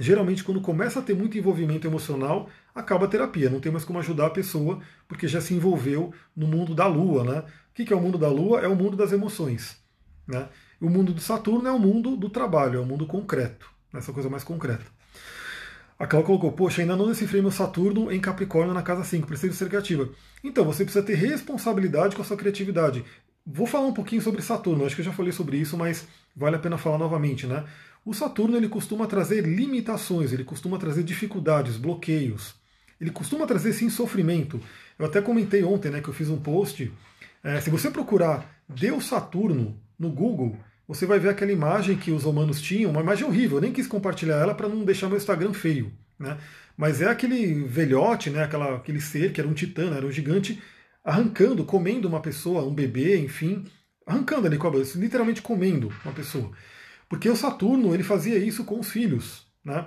[0.00, 3.50] geralmente, quando começa a ter muito envolvimento emocional, acaba a terapia.
[3.50, 7.24] Não tem mais como ajudar a pessoa, porque já se envolveu no mundo da Lua.
[7.24, 7.44] Né?
[7.70, 8.60] O que é o mundo da Lua?
[8.60, 9.76] É o mundo das emoções.
[10.26, 10.48] Né?
[10.80, 14.30] O mundo do Saturno é o mundo do trabalho, é o mundo concreto, essa coisa
[14.30, 14.97] mais concreta.
[15.98, 19.68] A colocou, poxa, ainda não decifrei meu Saturno em Capricórnio na casa 5, preciso ser
[19.68, 20.08] criativa.
[20.44, 23.04] Então, você precisa ter responsabilidade com a sua criatividade.
[23.44, 26.54] Vou falar um pouquinho sobre Saturno, acho que eu já falei sobre isso, mas vale
[26.54, 27.64] a pena falar novamente, né?
[28.04, 32.54] O Saturno ele costuma trazer limitações, ele costuma trazer dificuldades, bloqueios.
[33.00, 34.60] Ele costuma trazer sim sofrimento.
[34.98, 36.92] Eu até comentei ontem, né, que eu fiz um post.
[37.42, 40.56] É, se você procurar Deus Saturno no Google,
[40.88, 43.86] você vai ver aquela imagem que os romanos tinham, uma imagem horrível, eu nem quis
[43.86, 45.92] compartilhar ela para não deixar meu Instagram feio.
[46.18, 46.38] Né?
[46.74, 50.62] Mas é aquele velhote, né, aquela, aquele ser que era um titã, era um gigante,
[51.04, 53.64] arrancando, comendo uma pessoa, um bebê, enfim,
[54.06, 56.50] arrancando ali com a boca, literalmente comendo uma pessoa.
[57.06, 59.46] Porque o Saturno ele fazia isso com os filhos.
[59.62, 59.84] Né?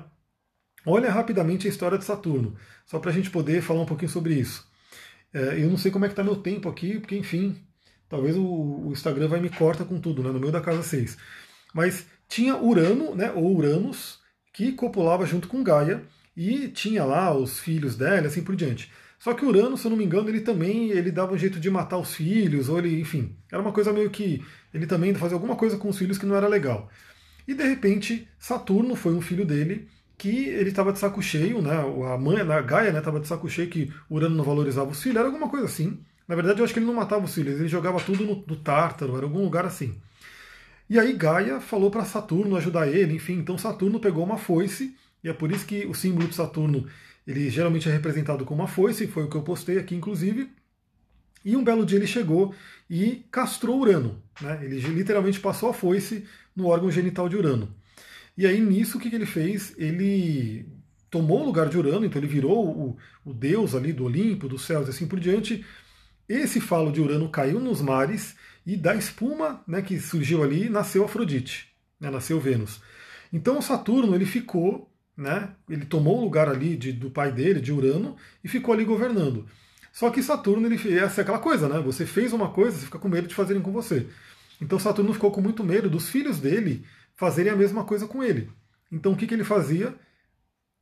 [0.86, 4.36] Olha rapidamente a história de Saturno, só para a gente poder falar um pouquinho sobre
[4.36, 4.70] isso.
[5.34, 7.56] É, eu não sei como é que está meu tempo aqui, porque enfim,
[8.12, 11.18] Talvez o, o Instagram vai me corta com tudo, né, no meio da casa 6.
[11.74, 14.20] Mas tinha Urano, né, ou Uranus,
[14.54, 16.04] que copulava junto com Gaia,
[16.36, 18.92] e tinha lá os filhos dela, assim por diante.
[19.18, 21.70] Só que Urano, se eu não me engano, ele também ele dava um jeito de
[21.70, 24.44] matar os filhos, ou ele, enfim, era uma coisa meio que
[24.74, 26.90] ele também fazia alguma coisa com os filhos que não era legal.
[27.48, 29.88] E de repente, Saturno foi um filho dele
[30.18, 31.78] que ele estava de saco cheio, né?
[32.14, 35.18] A mãe, a Gaia, né, estava de saco cheio que Urano não valorizava os filhos,
[35.18, 36.04] era alguma coisa assim.
[36.32, 38.56] Na verdade, eu acho que ele não matava os filhos, ele jogava tudo no, no
[38.56, 40.00] Tártaro, era algum lugar assim.
[40.90, 45.28] E aí Gaia falou para Saturno ajudar ele, enfim, então Saturno pegou uma foice, e
[45.28, 46.88] é por isso que o símbolo de Saturno
[47.28, 50.50] ele geralmente é representado com uma foice, foi o que eu postei aqui, inclusive.
[51.44, 52.56] E um belo dia ele chegou
[52.90, 54.24] e castrou Urano.
[54.40, 54.62] Né?
[54.64, 56.26] Ele literalmente passou a foice
[56.56, 57.76] no órgão genital de Urano.
[58.38, 59.74] E aí nisso o que, que ele fez?
[59.78, 60.66] Ele
[61.10, 64.62] tomou o lugar de Urano, então ele virou o, o deus ali do Olimpo, dos
[64.62, 65.66] céus e assim por diante,
[66.34, 71.04] esse falo de Urano caiu nos mares e da espuma né, que surgiu ali nasceu
[71.04, 71.68] Afrodite,
[72.00, 72.82] né, nasceu Vênus.
[73.34, 77.60] Então o Saturno ele ficou, né, ele tomou o lugar ali de, do pai dele,
[77.60, 79.48] de Urano, e ficou ali governando.
[79.92, 81.80] Só que Saturno ele é aquela coisa, né?
[81.82, 84.08] Você fez uma coisa, você fica com medo de fazerem com você.
[84.62, 88.50] Então Saturno ficou com muito medo dos filhos dele fazerem a mesma coisa com ele.
[88.90, 89.94] Então o que, que ele fazia?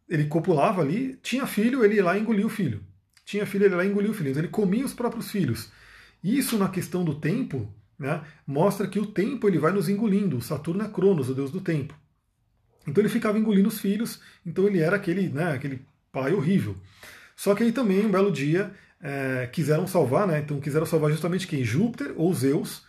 [0.07, 2.83] Ele copulava ali, tinha filho, ele ia lá e engolia o filho
[3.29, 5.69] tinha filho, ele lá engoliu o filho, então ele comia os próprios filhos.
[6.23, 10.41] Isso na questão do tempo né, mostra que o tempo ele vai nos engolindo.
[10.41, 11.93] Saturno é Cronos, o deus do tempo.
[12.87, 16.75] Então ele ficava engolindo os filhos, então ele era aquele, né, aquele pai horrível.
[17.35, 21.45] Só que aí também, um belo dia, é, quiseram salvar, né, então quiseram salvar justamente
[21.45, 21.63] quem?
[21.63, 22.81] Júpiter ou Zeus,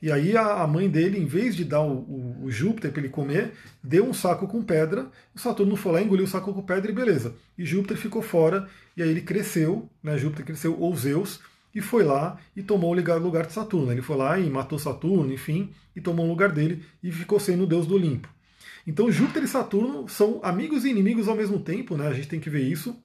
[0.00, 3.08] e aí a, mãe dele, em vez de dar o, o, o Júpiter para ele
[3.08, 5.10] comer, deu um saco com pedra.
[5.34, 7.34] O Saturno foi lá, engoliu o saco com pedra e beleza.
[7.56, 10.18] E Júpiter ficou fora, e aí ele cresceu, né?
[10.18, 11.40] Júpiter cresceu, ou Zeus,
[11.74, 13.90] e foi lá e tomou o lugar, de Saturno.
[13.90, 17.64] Ele foi lá e matou Saturno, enfim, e tomou o lugar dele e ficou sendo
[17.64, 18.28] o deus do Olimpo.
[18.86, 22.06] Então Júpiter e Saturno são amigos e inimigos ao mesmo tempo, né?
[22.06, 22.96] A gente tem que ver isso.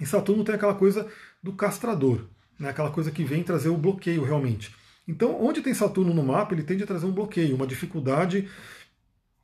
[0.00, 1.06] E Saturno tem aquela coisa
[1.42, 2.26] do castrador,
[2.58, 2.70] né?
[2.70, 4.74] aquela coisa que vem trazer o bloqueio realmente.
[5.10, 8.48] Então, onde tem Saturno no mapa, ele tende a trazer um bloqueio, uma dificuldade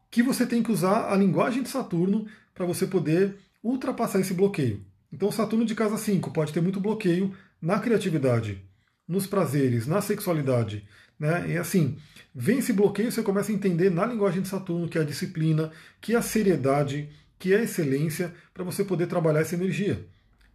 [0.08, 4.80] que você tem que usar a linguagem de Saturno para você poder ultrapassar esse bloqueio.
[5.12, 8.62] Então, Saturno de casa 5 pode ter muito bloqueio na criatividade,
[9.08, 10.86] nos prazeres, na sexualidade.
[11.18, 11.50] Né?
[11.50, 11.98] E assim,
[12.32, 15.72] vem esse bloqueio, você começa a entender na linguagem de Saturno que é a disciplina,
[16.00, 17.10] que é a seriedade,
[17.40, 20.06] que é a excelência, para você poder trabalhar essa energia.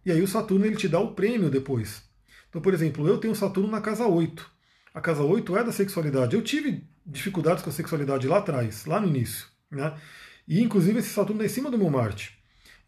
[0.06, 2.02] E aí o Saturno ele te dá o prêmio depois.
[2.48, 4.51] Então, por exemplo, eu tenho Saturno na casa 8.
[4.94, 6.36] A casa 8 é da sexualidade.
[6.36, 9.46] Eu tive dificuldades com a sexualidade lá atrás, lá no início.
[9.70, 9.94] Né?
[10.46, 12.38] E inclusive esse Saturno é em cima do meu Marte.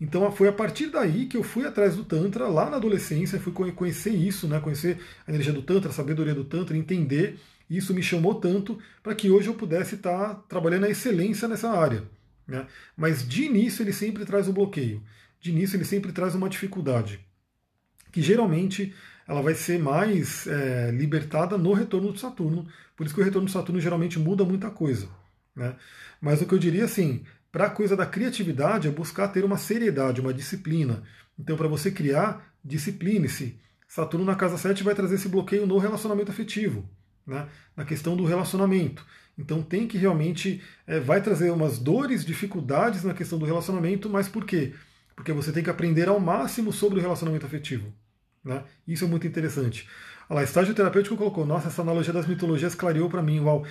[0.01, 3.53] Então foi a partir daí que eu fui atrás do Tantra, lá na adolescência, fui
[3.53, 4.61] conhecer isso, né?
[4.61, 7.39] conhecer a energia do Tantra, a sabedoria do Tantra, entender.
[7.71, 12.05] Isso me chamou tanto para que hoje eu pudesse estar trabalhando a excelência nessa área.
[12.47, 12.67] Né?
[12.95, 15.03] Mas de início ele sempre traz um bloqueio.
[15.41, 17.21] De início ele sempre traz uma dificuldade.
[18.13, 18.95] Que geralmente
[19.27, 22.67] ela vai ser mais é, libertada no retorno de Saturno.
[22.97, 25.09] Por isso que o retorno de Saturno geralmente muda muita coisa.
[25.55, 25.75] Né?
[26.21, 29.57] Mas o que eu diria assim, para a coisa da criatividade é buscar ter uma
[29.57, 31.03] seriedade, uma disciplina.
[31.39, 33.59] Então, para você criar, discipline-se.
[33.87, 36.89] Saturno na casa 7 vai trazer esse bloqueio no relacionamento afetivo,
[37.27, 37.49] né?
[37.77, 39.07] na questão do relacionamento.
[39.39, 44.29] Então tem que realmente, é, vai trazer umas dores, dificuldades na questão do relacionamento, mas
[44.29, 44.73] por quê?
[45.15, 47.93] Porque você tem que aprender ao máximo sobre o relacionamento afetivo.
[48.45, 48.63] Né?
[48.87, 49.89] Isso é muito interessante.
[50.29, 53.65] Olha lá, estágio terapêutico colocou, nossa, essa analogia das mitologias clareou para mim, uau.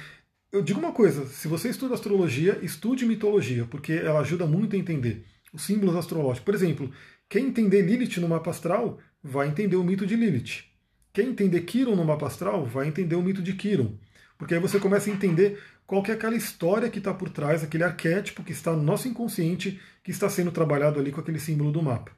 [0.51, 4.79] Eu digo uma coisa, se você estuda astrologia, estude mitologia, porque ela ajuda muito a
[4.79, 6.45] entender os símbolos astrológicos.
[6.45, 6.91] Por exemplo,
[7.29, 10.65] quem entender Lilith no mapa astral vai entender o mito de Lilith.
[11.11, 13.97] Quem entender Kiron no mapa astral vai entender o mito de Kiron.
[14.37, 17.83] Porque aí você começa a entender qual é aquela história que está por trás, aquele
[17.83, 21.81] arquétipo que está no nosso inconsciente, que está sendo trabalhado ali com aquele símbolo do
[21.81, 22.11] mapa.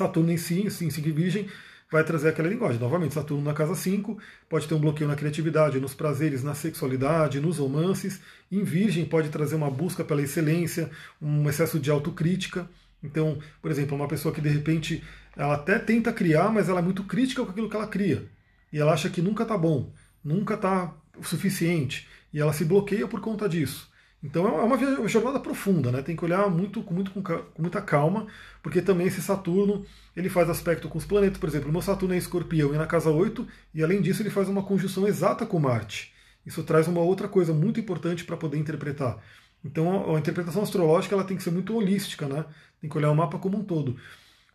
[0.00, 1.46] Saturno em si, em 5 Virgem,
[1.90, 2.80] vai trazer aquela linguagem.
[2.80, 7.38] Novamente, Saturno na casa 5 pode ter um bloqueio na criatividade, nos prazeres, na sexualidade,
[7.38, 8.20] nos romances.
[8.50, 10.90] Em Virgem pode trazer uma busca pela excelência,
[11.20, 12.66] um excesso de autocrítica.
[13.02, 15.02] Então, por exemplo, uma pessoa que de repente
[15.36, 18.24] ela até tenta criar, mas ela é muito crítica com aquilo que ela cria.
[18.72, 19.92] E ela acha que nunca está bom,
[20.24, 22.08] nunca está o suficiente.
[22.32, 23.89] E ela se bloqueia por conta disso.
[24.22, 26.02] Então é uma jornada profunda, né?
[26.02, 27.22] Tem que olhar muito, com, muito, com,
[27.58, 28.26] muita calma,
[28.62, 31.38] porque também esse Saturno ele faz aspecto com os planetas.
[31.38, 34.30] Por exemplo, o meu Saturno é escorpião e na casa 8, e além disso ele
[34.30, 36.12] faz uma conjunção exata com Marte.
[36.44, 39.18] Isso traz uma outra coisa muito importante para poder interpretar.
[39.64, 42.44] Então a, a interpretação astrológica ela tem que ser muito holística, né?
[42.78, 43.96] Tem que olhar o mapa como um todo.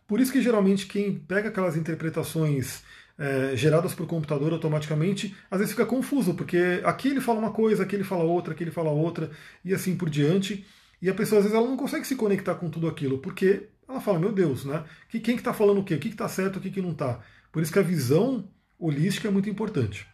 [0.06, 2.84] Por isso que geralmente quem pega aquelas interpretações
[3.18, 7.82] é, geradas por computador automaticamente, às vezes fica confuso, porque aqui ele fala uma coisa,
[7.82, 9.30] aqui ele fala outra, aqui ele fala outra,
[9.64, 10.66] e assim por diante.
[11.00, 14.00] E a pessoa às vezes ela não consegue se conectar com tudo aquilo, porque ela
[14.00, 14.84] fala, meu Deus, né?
[15.08, 15.94] Que, quem que está falando o quê?
[15.94, 17.20] O que está certo, o que, que não está?
[17.52, 18.48] Por isso que a visão
[18.78, 20.06] holística é muito importante.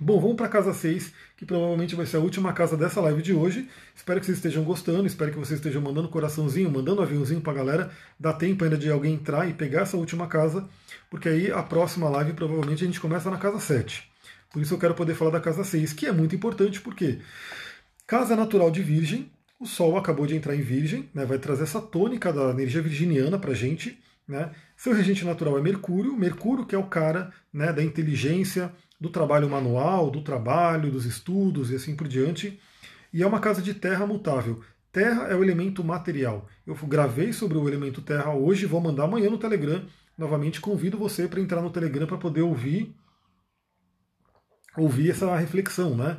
[0.00, 3.20] Bom, vamos para a casa 6, que provavelmente vai ser a última casa dessa live
[3.20, 3.68] de hoje.
[3.96, 7.56] Espero que vocês estejam gostando, espero que vocês estejam mandando coraçãozinho, mandando aviãozinho para a
[7.56, 7.90] galera.
[8.16, 10.68] Dá tempo ainda de alguém entrar e pegar essa última casa,
[11.10, 14.08] porque aí a próxima live provavelmente a gente começa na casa 7.
[14.52, 17.18] Por isso eu quero poder falar da casa 6, que é muito importante, porque
[18.06, 19.28] casa natural de Virgem,
[19.58, 23.36] o Sol acabou de entrar em Virgem, né, vai trazer essa tônica da energia virginiana
[23.36, 23.98] para gente.
[24.28, 24.52] Né?
[24.76, 28.70] Seu regente natural é Mercúrio, Mercúrio que é o cara né, da inteligência,
[29.00, 32.60] do trabalho manual, do trabalho, dos estudos e assim por diante.
[33.12, 34.62] E é uma casa de terra mutável.
[34.92, 36.48] Terra é o elemento material.
[36.66, 39.86] Eu gravei sobre o elemento terra hoje, vou mandar amanhã no Telegram.
[40.16, 42.94] Novamente convido você para entrar no Telegram para poder ouvir
[44.76, 46.18] ouvir essa reflexão, né?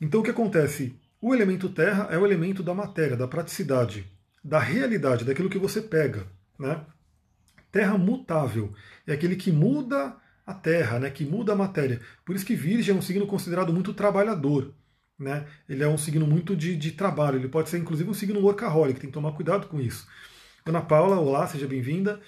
[0.00, 0.98] Então o que acontece?
[1.20, 4.04] O elemento terra é o elemento da matéria, da praticidade,
[4.42, 6.26] da realidade, daquilo que você pega,
[6.58, 6.84] né?
[7.70, 8.72] Terra mutável
[9.06, 12.00] é aquele que muda a Terra, né, que muda a matéria.
[12.24, 14.74] Por isso que Virgem é um signo considerado muito trabalhador.
[15.18, 15.46] Né?
[15.68, 19.00] Ele é um signo muito de, de trabalho, ele pode ser inclusive um signo workaholic,
[19.00, 20.06] tem que tomar cuidado com isso.
[20.66, 22.20] Ana Paula, olá, seja bem-vinda.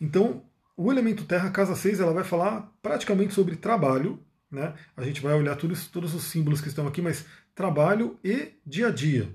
[0.00, 0.42] Então,
[0.76, 4.22] o elemento Terra, casa 6, ela vai falar praticamente sobre trabalho.
[4.50, 4.74] Né?
[4.96, 8.88] A gente vai olhar todos, todos os símbolos que estão aqui, mas trabalho e dia
[8.88, 9.28] a dia.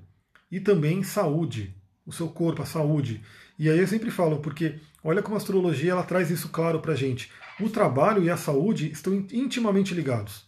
[0.52, 3.22] E também saúde, o seu corpo, a saúde.
[3.58, 6.96] E aí eu sempre falo, porque olha como a astrologia ela traz isso claro para
[6.96, 7.32] gente
[7.66, 10.46] o trabalho e a saúde estão intimamente ligados.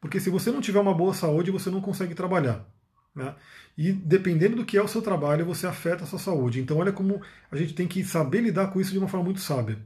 [0.00, 2.66] Porque se você não tiver uma boa saúde, você não consegue trabalhar.
[3.14, 3.34] Né?
[3.76, 6.60] E dependendo do que é o seu trabalho, você afeta a sua saúde.
[6.60, 9.40] Então, olha como a gente tem que saber lidar com isso de uma forma muito
[9.40, 9.78] sábia.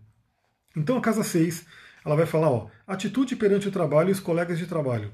[0.77, 1.67] Então, a casa 6,
[2.05, 5.13] ela vai falar: ó, atitude perante o trabalho e os colegas de trabalho.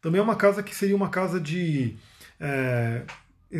[0.00, 1.96] Também é uma casa que seria uma casa de
[2.38, 3.02] é,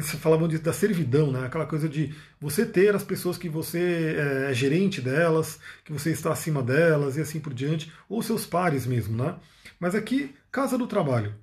[0.03, 1.47] falavam de, da servidão, né?
[1.47, 6.11] aquela coisa de você ter as pessoas que você é, é gerente delas, que você
[6.11, 9.17] está acima delas e assim por diante, ou seus pares mesmo.
[9.17, 9.37] Né?
[9.79, 11.35] Mas aqui, casa do trabalho.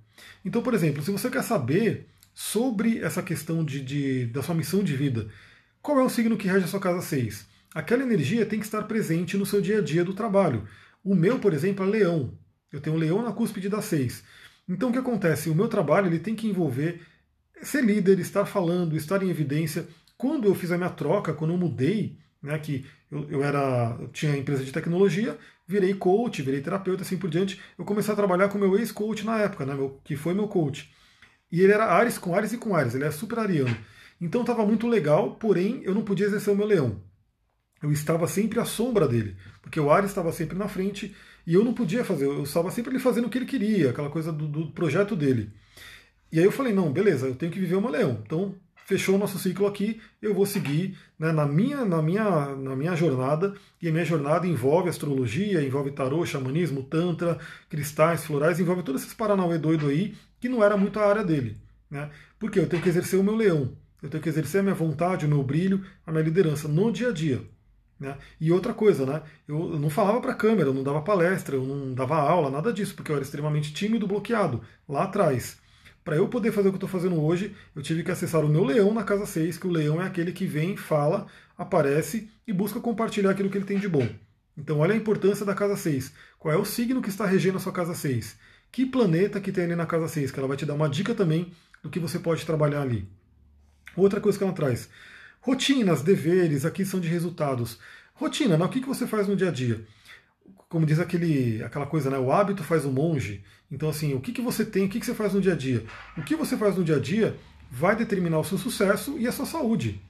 [0.43, 4.84] Então, por exemplo, se você quer saber sobre essa questão de, de, da sua missão
[4.84, 5.28] de vida.
[5.82, 7.45] Qual é o signo que rege a sua casa 6?
[7.74, 10.68] Aquela energia tem que estar presente no seu dia a dia do trabalho.
[11.04, 12.34] O meu, por exemplo, é leão.
[12.72, 14.24] Eu tenho um leão na cúspide da 6.
[14.68, 15.49] Então o que acontece?
[15.49, 17.02] O meu trabalho ele tem que envolver
[17.64, 19.88] ser líder, estar falando, estar em evidência.
[20.18, 24.07] Quando eu fiz a minha troca, quando eu mudei, né, que eu, eu era, eu
[24.09, 25.38] tinha empresa de tecnologia,
[25.68, 27.59] virei coach, virei terapeuta, assim por diante.
[27.78, 30.91] Eu comecei a trabalhar com meu ex-coach na época, né, meu, que foi meu coach.
[31.51, 33.76] E ele era Ares com Ares e com Ares, ele é super ariano.
[34.20, 37.01] Então estava muito legal, porém eu não podia exercer o meu leão.
[37.82, 41.64] Eu estava sempre à sombra dele, porque o Ares estava sempre na frente e eu
[41.64, 44.47] não podia fazer, eu estava sempre ali fazendo o que ele queria, aquela coisa do,
[44.47, 45.51] do projeto dele.
[46.32, 48.20] E aí eu falei, não, beleza, eu tenho que viver meu leão.
[48.26, 48.56] Então
[48.86, 52.94] fechou o nosso ciclo aqui, eu vou seguir né, na, minha, na, minha, na minha
[52.94, 59.02] jornada, e a minha jornada envolve astrologia, envolve tarô, xamanismo, tantra, cristais, florais, envolve todos
[59.02, 61.58] esses paranauê doido aí, que não era muito a área dele.
[61.90, 62.10] Né?
[62.38, 65.26] Porque eu tenho que exercer o meu leão, eu tenho que exercer a minha vontade,
[65.26, 67.42] o meu brilho, a minha liderança no dia a dia.
[67.98, 68.18] Né?
[68.42, 69.22] E outra coisa, né?
[69.48, 72.74] eu não falava para a câmera, eu não dava palestra, eu não dava aula, nada
[72.74, 75.62] disso, porque eu era extremamente tímido, bloqueado, lá atrás.
[76.04, 78.64] Para eu poder fazer o que estou fazendo hoje, eu tive que acessar o meu
[78.64, 81.28] leão na casa 6, que o leão é aquele que vem, fala,
[81.58, 84.08] aparece e busca compartilhar aquilo que ele tem de bom.
[84.58, 86.12] Então olha a importância da casa 6.
[86.39, 88.36] Qual é o signo que está regendo a sua casa 6?
[88.72, 90.32] Que planeta que tem ali na casa 6?
[90.32, 91.52] Que ela vai te dar uma dica também
[91.84, 93.08] do que você pode trabalhar ali.
[93.95, 94.89] Outra coisa que ela traz.
[95.41, 97.80] Rotinas, deveres, aqui são de resultados.
[98.14, 98.66] Rotina, né?
[98.66, 99.86] o que você faz no dia a dia?
[100.70, 102.18] Como diz aquele, aquela coisa, né?
[102.18, 103.43] o hábito faz o monge.
[103.72, 105.56] Então, assim, o que, que você tem, o que, que você faz no dia a
[105.56, 105.86] dia?
[106.18, 107.38] O que você faz no dia a dia
[107.72, 110.02] vai determinar o seu sucesso e a sua saúde.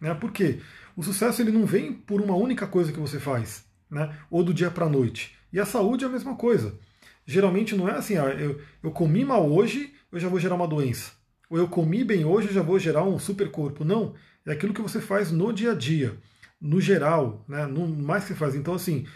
[0.00, 0.14] Né?
[0.14, 0.60] Por quê?
[0.96, 4.14] O sucesso ele não vem por uma única coisa que você faz, né?
[4.30, 5.36] ou do dia para a noite.
[5.52, 6.78] E a saúde é a mesma coisa.
[7.26, 10.68] Geralmente não é assim, ah, eu, eu comi mal hoje, eu já vou gerar uma
[10.68, 11.12] doença.
[11.50, 13.84] Ou eu comi bem hoje, eu já vou gerar um super corpo.
[13.84, 14.14] Não,
[14.46, 16.16] é aquilo que você faz no dia a dia,
[16.60, 17.66] no geral, né?
[17.66, 18.54] no mais que faz.
[18.54, 19.06] Então, assim,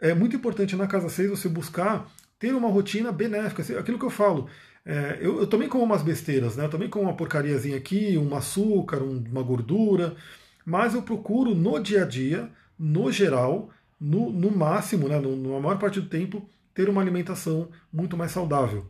[0.00, 2.10] é muito importante na casa 6 você buscar
[2.44, 3.62] ter uma rotina benéfica.
[3.78, 4.50] Aquilo que eu falo,
[4.84, 6.66] é, eu, eu, também como umas besteiras, né?
[6.66, 10.14] Eu também como uma porcariazinha aqui, um açúcar, um, uma gordura,
[10.62, 15.58] mas eu procuro no dia a dia, no geral, no, no máximo, né, no, na
[15.58, 18.84] maior parte do tempo, ter uma alimentação muito mais saudável.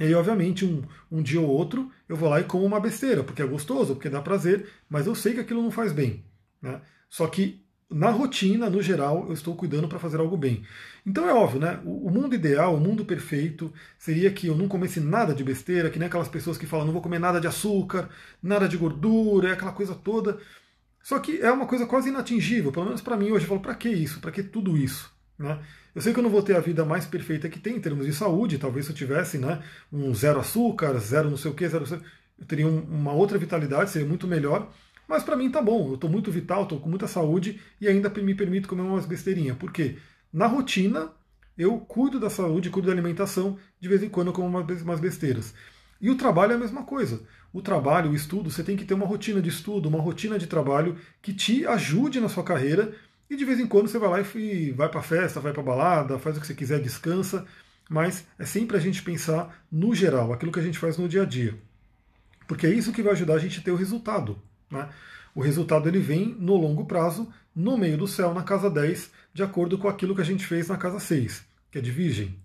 [0.00, 3.22] E aí, obviamente, um, um dia ou outro eu vou lá e como uma besteira,
[3.22, 6.24] porque é gostoso, porque dá prazer, mas eu sei que aquilo não faz bem.
[6.60, 6.80] Né?
[7.08, 7.63] Só que
[7.94, 10.64] na rotina, no geral, eu estou cuidando para fazer algo bem.
[11.06, 11.80] Então é óbvio, né?
[11.84, 15.98] O mundo ideal, o mundo perfeito, seria que eu não comesse nada de besteira, que
[15.98, 18.08] nem aquelas pessoas que falam, não vou comer nada de açúcar,
[18.42, 20.38] nada de gordura, é aquela coisa toda.
[21.02, 23.44] Só que é uma coisa quase inatingível, pelo menos para mim hoje.
[23.44, 24.20] Eu falo, para que isso?
[24.20, 25.12] Para que tudo isso?
[25.38, 25.60] Né?
[25.94, 28.06] Eu sei que eu não vou ter a vida mais perfeita que tem em termos
[28.06, 31.68] de saúde, talvez se eu tivesse né, um zero açúcar, zero não sei o que,
[31.68, 31.84] zero,
[32.38, 34.72] eu teria uma outra vitalidade, seria muito melhor.
[35.08, 38.08] Mas para mim tá bom, eu estou muito vital, estou com muita saúde e ainda
[38.08, 39.56] me permito comer umas besteirinhas.
[39.56, 39.96] Por quê?
[40.32, 41.12] Na rotina,
[41.56, 45.54] eu cuido da saúde, cuido da alimentação, de vez em quando eu como umas besteiras.
[46.00, 47.22] E o trabalho é a mesma coisa.
[47.52, 50.46] O trabalho, o estudo, você tem que ter uma rotina de estudo, uma rotina de
[50.46, 52.94] trabalho que te ajude na sua carreira.
[53.30, 56.18] E de vez em quando você vai lá e vai para festa, vai para balada,
[56.18, 57.46] faz o que você quiser, descansa.
[57.88, 61.22] Mas é sempre a gente pensar no geral, aquilo que a gente faz no dia
[61.22, 61.54] a dia.
[62.48, 64.42] Porque é isso que vai ajudar a gente a ter o resultado.
[64.74, 64.88] Né?
[65.34, 69.42] O resultado ele vem no longo prazo, no meio do céu, na casa 10, de
[69.42, 72.38] acordo com aquilo que a gente fez na casa 6, que é de Virgem.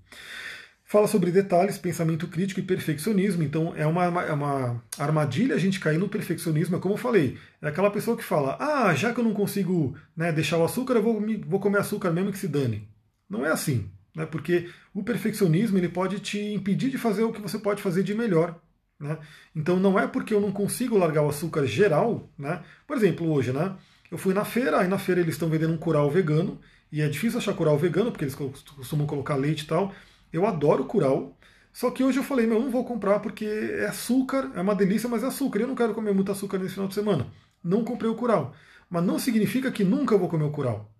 [0.83, 3.43] Fala sobre detalhes, pensamento crítico e perfeccionismo.
[3.43, 6.75] Então é uma, é uma armadilha a gente cair no perfeccionismo.
[6.75, 9.95] É como eu falei, é aquela pessoa que fala: ah, já que eu não consigo
[10.17, 12.89] né, deixar o açúcar, eu vou, vou comer açúcar mesmo que se dane.
[13.29, 17.39] Não é assim, né, porque o perfeccionismo ele pode te impedir de fazer o que
[17.39, 18.59] você pode fazer de melhor.
[18.99, 19.17] Né?
[19.55, 22.29] Então não é porque eu não consigo largar o açúcar geral.
[22.37, 22.61] Né?
[22.85, 23.75] Por exemplo, hoje, né,
[24.11, 26.59] eu fui na feira, aí na feira eles estão vendendo um curau vegano,
[26.91, 29.93] e é difícil achar curau vegano, porque eles costumam colocar leite e tal.
[30.33, 31.37] Eu adoro curau,
[31.71, 34.75] só que hoje eu falei, meu, eu não vou comprar porque é açúcar, é uma
[34.75, 35.59] delícia, mas é açúcar.
[35.59, 37.27] Eu não quero comer muito açúcar nesse final de semana.
[37.63, 38.53] Não comprei o curau.
[38.89, 40.91] Mas não significa que nunca vou comer o curau.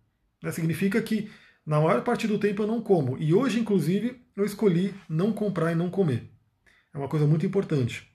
[0.42, 0.52] Né?
[0.52, 1.30] Significa que
[1.66, 3.18] na maior parte do tempo eu não como.
[3.18, 6.30] E hoje, inclusive, eu escolhi não comprar e não comer.
[6.94, 8.10] É uma coisa muito importante.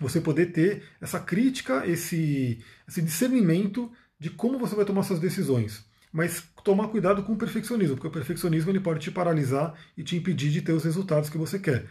[0.00, 5.86] Você poder ter essa crítica, esse, esse discernimento de como você vai tomar suas decisões
[6.16, 10.16] mas tomar cuidado com o perfeccionismo, porque o perfeccionismo ele pode te paralisar e te
[10.16, 11.84] impedir de ter os resultados que você quer.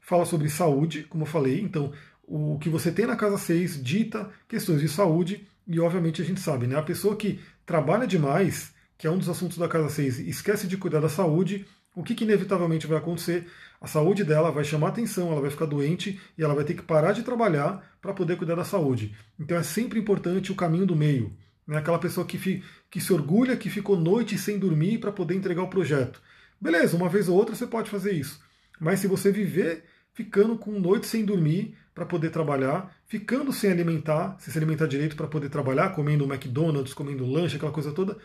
[0.00, 1.92] Fala sobre saúde, como eu falei, então
[2.22, 6.38] o que você tem na casa 6 dita questões de saúde, e obviamente a gente
[6.38, 6.76] sabe, né?
[6.76, 10.76] A pessoa que trabalha demais, que é um dos assuntos da casa 6, esquece de
[10.76, 13.46] cuidar da saúde, o que, que inevitavelmente vai acontecer?
[13.80, 16.82] A saúde dela vai chamar atenção, ela vai ficar doente e ela vai ter que
[16.82, 19.16] parar de trabalhar para poder cuidar da saúde.
[19.40, 21.34] Então é sempre importante o caminho do meio.
[21.66, 21.78] Né?
[21.78, 25.62] Aquela pessoa que, fi, que se orgulha que ficou noite sem dormir para poder entregar
[25.62, 26.20] o projeto.
[26.60, 28.40] Beleza, uma vez ou outra você pode fazer isso.
[28.78, 34.36] Mas se você viver ficando com noite sem dormir para poder trabalhar, ficando sem alimentar,
[34.38, 38.18] sem se alimentar direito para poder trabalhar, comendo McDonald's, comendo lanche, aquela coisa toda,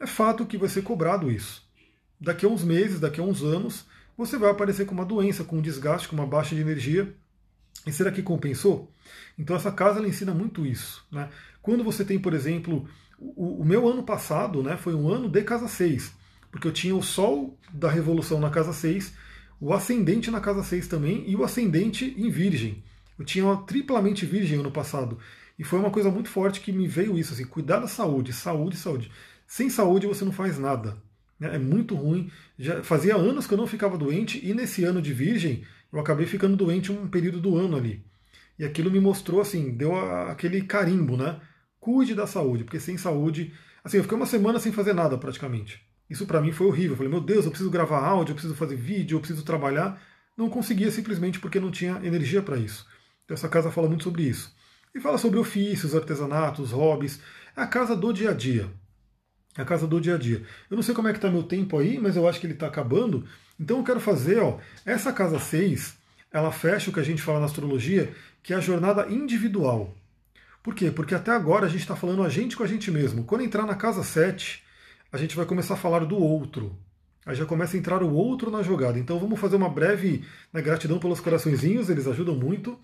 [0.00, 1.68] é fato que vai ser cobrado isso.
[2.20, 5.56] Daqui a uns meses, daqui a uns anos, você vai aparecer com uma doença, com
[5.56, 7.14] um desgaste, com uma baixa de energia.
[7.86, 8.92] E será que compensou?
[9.38, 11.06] Então essa casa ela ensina muito isso.
[11.10, 11.28] Né?
[11.62, 12.86] Quando você tem, por exemplo,
[13.18, 16.12] o, o meu ano passado né, foi um ano de casa 6,
[16.50, 19.14] porque eu tinha o Sol da Revolução na casa 6,
[19.60, 22.82] o ascendente na casa 6 também e o ascendente em Virgem.
[23.18, 25.18] Eu tinha uma triplamente Virgem ano passado.
[25.58, 28.78] E foi uma coisa muito forte que me veio isso, assim, cuidar da saúde, saúde,
[28.78, 29.10] saúde.
[29.46, 30.96] Sem saúde você não faz nada.
[31.40, 31.56] Né?
[31.56, 32.30] É muito ruim.
[32.58, 36.26] Já fazia anos que eu não ficava doente e nesse ano de Virgem eu acabei
[36.26, 38.04] ficando doente um período do ano ali.
[38.58, 41.40] E aquilo me mostrou assim, deu aquele carimbo, né?
[41.80, 45.82] Cuide da saúde, porque sem saúde, assim, eu fiquei uma semana sem fazer nada praticamente.
[46.10, 46.90] Isso para mim foi horrível.
[46.92, 50.00] Eu falei, meu Deus, eu preciso gravar áudio, eu preciso fazer vídeo, eu preciso trabalhar.
[50.36, 52.86] Não conseguia simplesmente porque não tinha energia para isso.
[53.24, 54.54] Então essa casa fala muito sobre isso.
[54.94, 57.20] E fala sobre ofícios, artesanatos, hobbies.
[57.56, 58.70] É a casa do dia a dia
[59.60, 60.42] a casa do dia a dia.
[60.70, 62.54] Eu não sei como é que está meu tempo aí, mas eu acho que ele
[62.54, 63.24] está acabando.
[63.58, 65.94] Então eu quero fazer, ó, essa casa 6,
[66.32, 69.94] ela fecha o que a gente fala na astrologia, que é a jornada individual.
[70.62, 70.90] Por quê?
[70.90, 73.24] Porque até agora a gente está falando a gente com a gente mesmo.
[73.24, 74.62] Quando entrar na casa 7,
[75.12, 76.76] a gente vai começar a falar do outro.
[77.24, 78.98] Aí já começa a entrar o outro na jogada.
[78.98, 82.78] Então vamos fazer uma breve né, gratidão pelos coraçõezinhos, eles ajudam muito.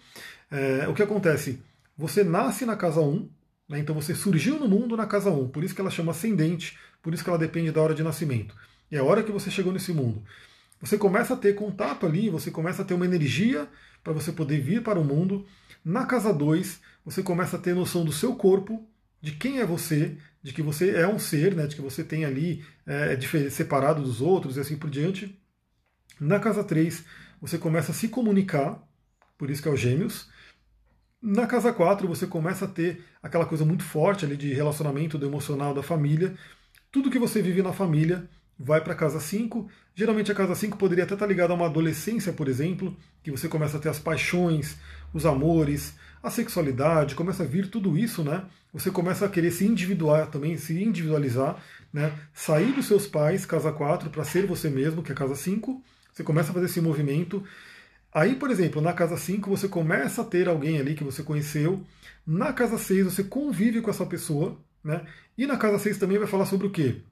[0.50, 1.62] É, o que acontece?
[1.96, 3.28] Você nasce na casa 1,
[3.68, 3.78] né?
[3.78, 7.12] Então você surgiu no mundo na casa 1, por isso que ela chama ascendente, por
[7.12, 8.54] isso que ela depende da hora de nascimento.
[8.90, 10.22] É a hora que você chegou nesse mundo.
[10.80, 13.68] Você começa a ter contato ali, você começa a ter uma energia
[14.04, 15.46] para você poder vir para o mundo.
[15.84, 18.86] Na casa 2, você começa a ter noção do seu corpo,
[19.20, 22.24] de quem é você, de que você é um ser, né, de que você tem
[22.24, 25.36] ali é, é separado dos outros e assim por diante.
[26.20, 27.04] Na casa 3,
[27.40, 28.82] você começa a se comunicar,
[29.36, 30.28] por isso que é o Gêmeos.
[31.22, 35.26] Na casa 4, você começa a ter aquela coisa muito forte ali de relacionamento do
[35.26, 36.34] emocional da família.
[36.92, 39.68] Tudo que você vive na família vai para a casa 5.
[39.94, 43.48] Geralmente a casa 5 poderia até estar ligada a uma adolescência, por exemplo, que você
[43.48, 44.76] começa a ter as paixões,
[45.12, 48.44] os amores, a sexualidade, começa a vir tudo isso, né?
[48.72, 51.56] Você começa a querer se individuar também, se individualizar,
[51.92, 52.12] né?
[52.34, 55.82] Sair dos seus pais, casa 4, para ser você mesmo, que é casa 5.
[56.12, 57.42] Você começa a fazer esse movimento
[58.16, 61.84] Aí, por exemplo, na casa 5 você começa a ter alguém ali que você conheceu.
[62.26, 64.58] Na casa 6 você convive com essa pessoa.
[64.82, 65.06] Né?
[65.36, 67.02] E na casa 6 também vai falar sobre o quê?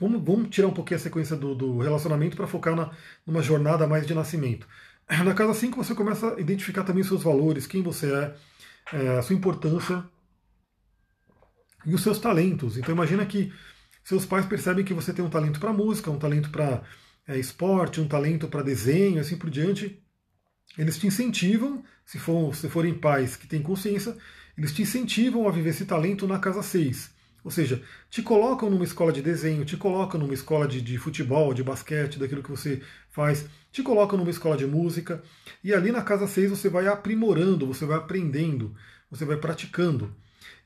[0.00, 2.90] Vamos, vamos tirar um pouquinho a sequência do, do relacionamento para focar na,
[3.24, 4.66] numa jornada mais de nascimento.
[5.24, 8.34] Na casa 5 você começa a identificar também seus valores, quem você é,
[8.94, 10.02] é, a sua importância
[11.84, 12.76] e os seus talentos.
[12.76, 13.52] Então imagina que
[14.02, 16.82] seus pais percebem que você tem um talento para música, um talento para
[17.28, 20.04] é, esporte, um talento para desenho, assim por diante
[20.76, 24.16] eles te incentivam, se, for, se forem pais que têm consciência,
[24.56, 27.14] eles te incentivam a viver esse talento na casa 6.
[27.44, 31.54] Ou seja, te colocam numa escola de desenho, te colocam numa escola de, de futebol,
[31.54, 35.22] de basquete, daquilo que você faz, te colocam numa escola de música,
[35.62, 38.74] e ali na casa 6 você vai aprimorando, você vai aprendendo,
[39.08, 40.12] você vai praticando.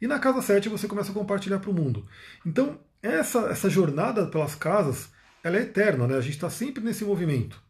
[0.01, 2.07] E na casa 7 você começa a compartilhar para o mundo.
[2.47, 5.11] Então, essa, essa jornada pelas casas,
[5.45, 6.17] ela é eterna, né?
[6.17, 7.63] A gente está sempre nesse movimento.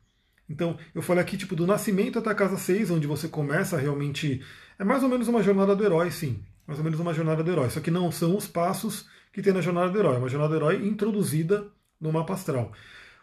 [0.51, 4.43] Então, eu falei aqui, tipo, do nascimento até a casa 6, onde você começa realmente.
[4.77, 6.43] É mais ou menos uma jornada do herói, sim.
[6.67, 7.71] Mais ou menos uma jornada do herói.
[7.71, 10.17] Só que não são os passos que tem na jornada do herói.
[10.17, 11.69] É uma jornada do herói introduzida
[12.01, 12.73] no mapa astral.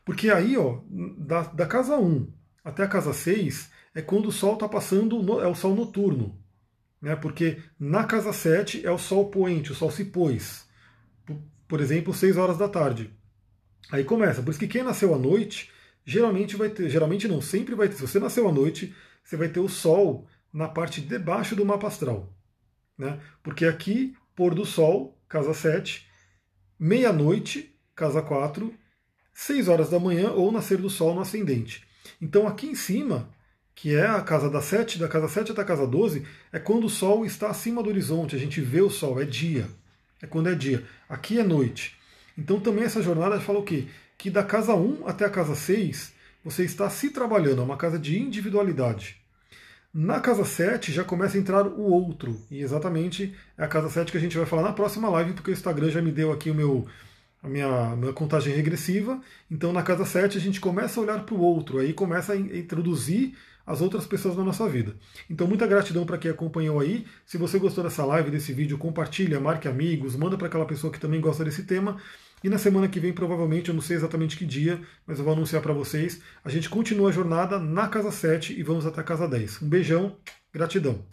[0.05, 0.80] Porque aí, ó,
[1.17, 2.32] da, da casa 1
[2.63, 6.39] até a casa 6 é quando o Sol está passando, no, é o Sol noturno.
[7.01, 7.13] Né?
[7.17, 10.65] Porque na casa 7 é o Sol poente, o Sol se pôs.
[11.25, 13.11] Por, por exemplo, 6 horas da tarde.
[13.91, 14.41] Aí começa.
[14.41, 15.75] Por isso que quem nasceu à noite
[16.08, 19.49] geralmente vai ter, geralmente não, sempre vai ter, se você nasceu à noite, você vai
[19.49, 22.34] ter o Sol na parte de debaixo do mapa astral.
[22.97, 23.20] Né?
[23.43, 26.08] Porque aqui, pôr do Sol, casa 7,
[26.80, 28.74] meia-noite, casa 4,
[29.34, 31.86] 6 horas da manhã ou nascer do Sol no ascendente.
[32.22, 33.30] Então aqui em cima,
[33.76, 36.86] que é a casa da 7, da casa 7 até a casa 12, é quando
[36.86, 39.68] o Sol está acima do horizonte, a gente vê o Sol, é dia.
[40.22, 40.86] É quando é dia.
[41.10, 41.97] Aqui é noite.
[42.38, 43.88] Então também essa jornada fala o quê?
[44.18, 46.13] Que da casa 1 até a casa 6
[46.43, 49.18] você está se trabalhando, é uma casa de individualidade.
[49.93, 54.11] Na casa 7 já começa a entrar o outro, e exatamente é a casa 7
[54.11, 56.51] que a gente vai falar na próxima live, porque o Instagram já me deu aqui
[56.51, 56.88] o meu,
[57.41, 59.20] a minha, minha contagem regressiva.
[59.49, 62.38] Então, na casa 7, a gente começa a olhar para o outro, aí começa a
[62.38, 64.95] introduzir as outras pessoas na nossa vida.
[65.30, 67.05] Então, muita gratidão para quem acompanhou aí.
[67.26, 70.99] Se você gostou dessa live, desse vídeo, compartilha, marque amigos, manda para aquela pessoa que
[70.99, 71.97] também gosta desse tema.
[72.43, 75.33] E na semana que vem, provavelmente, eu não sei exatamente que dia, mas eu vou
[75.33, 76.21] anunciar para vocês.
[76.43, 79.63] A gente continua a jornada na casa 7 e vamos até a casa 10.
[79.63, 80.17] Um beijão,
[80.53, 81.03] gratidão.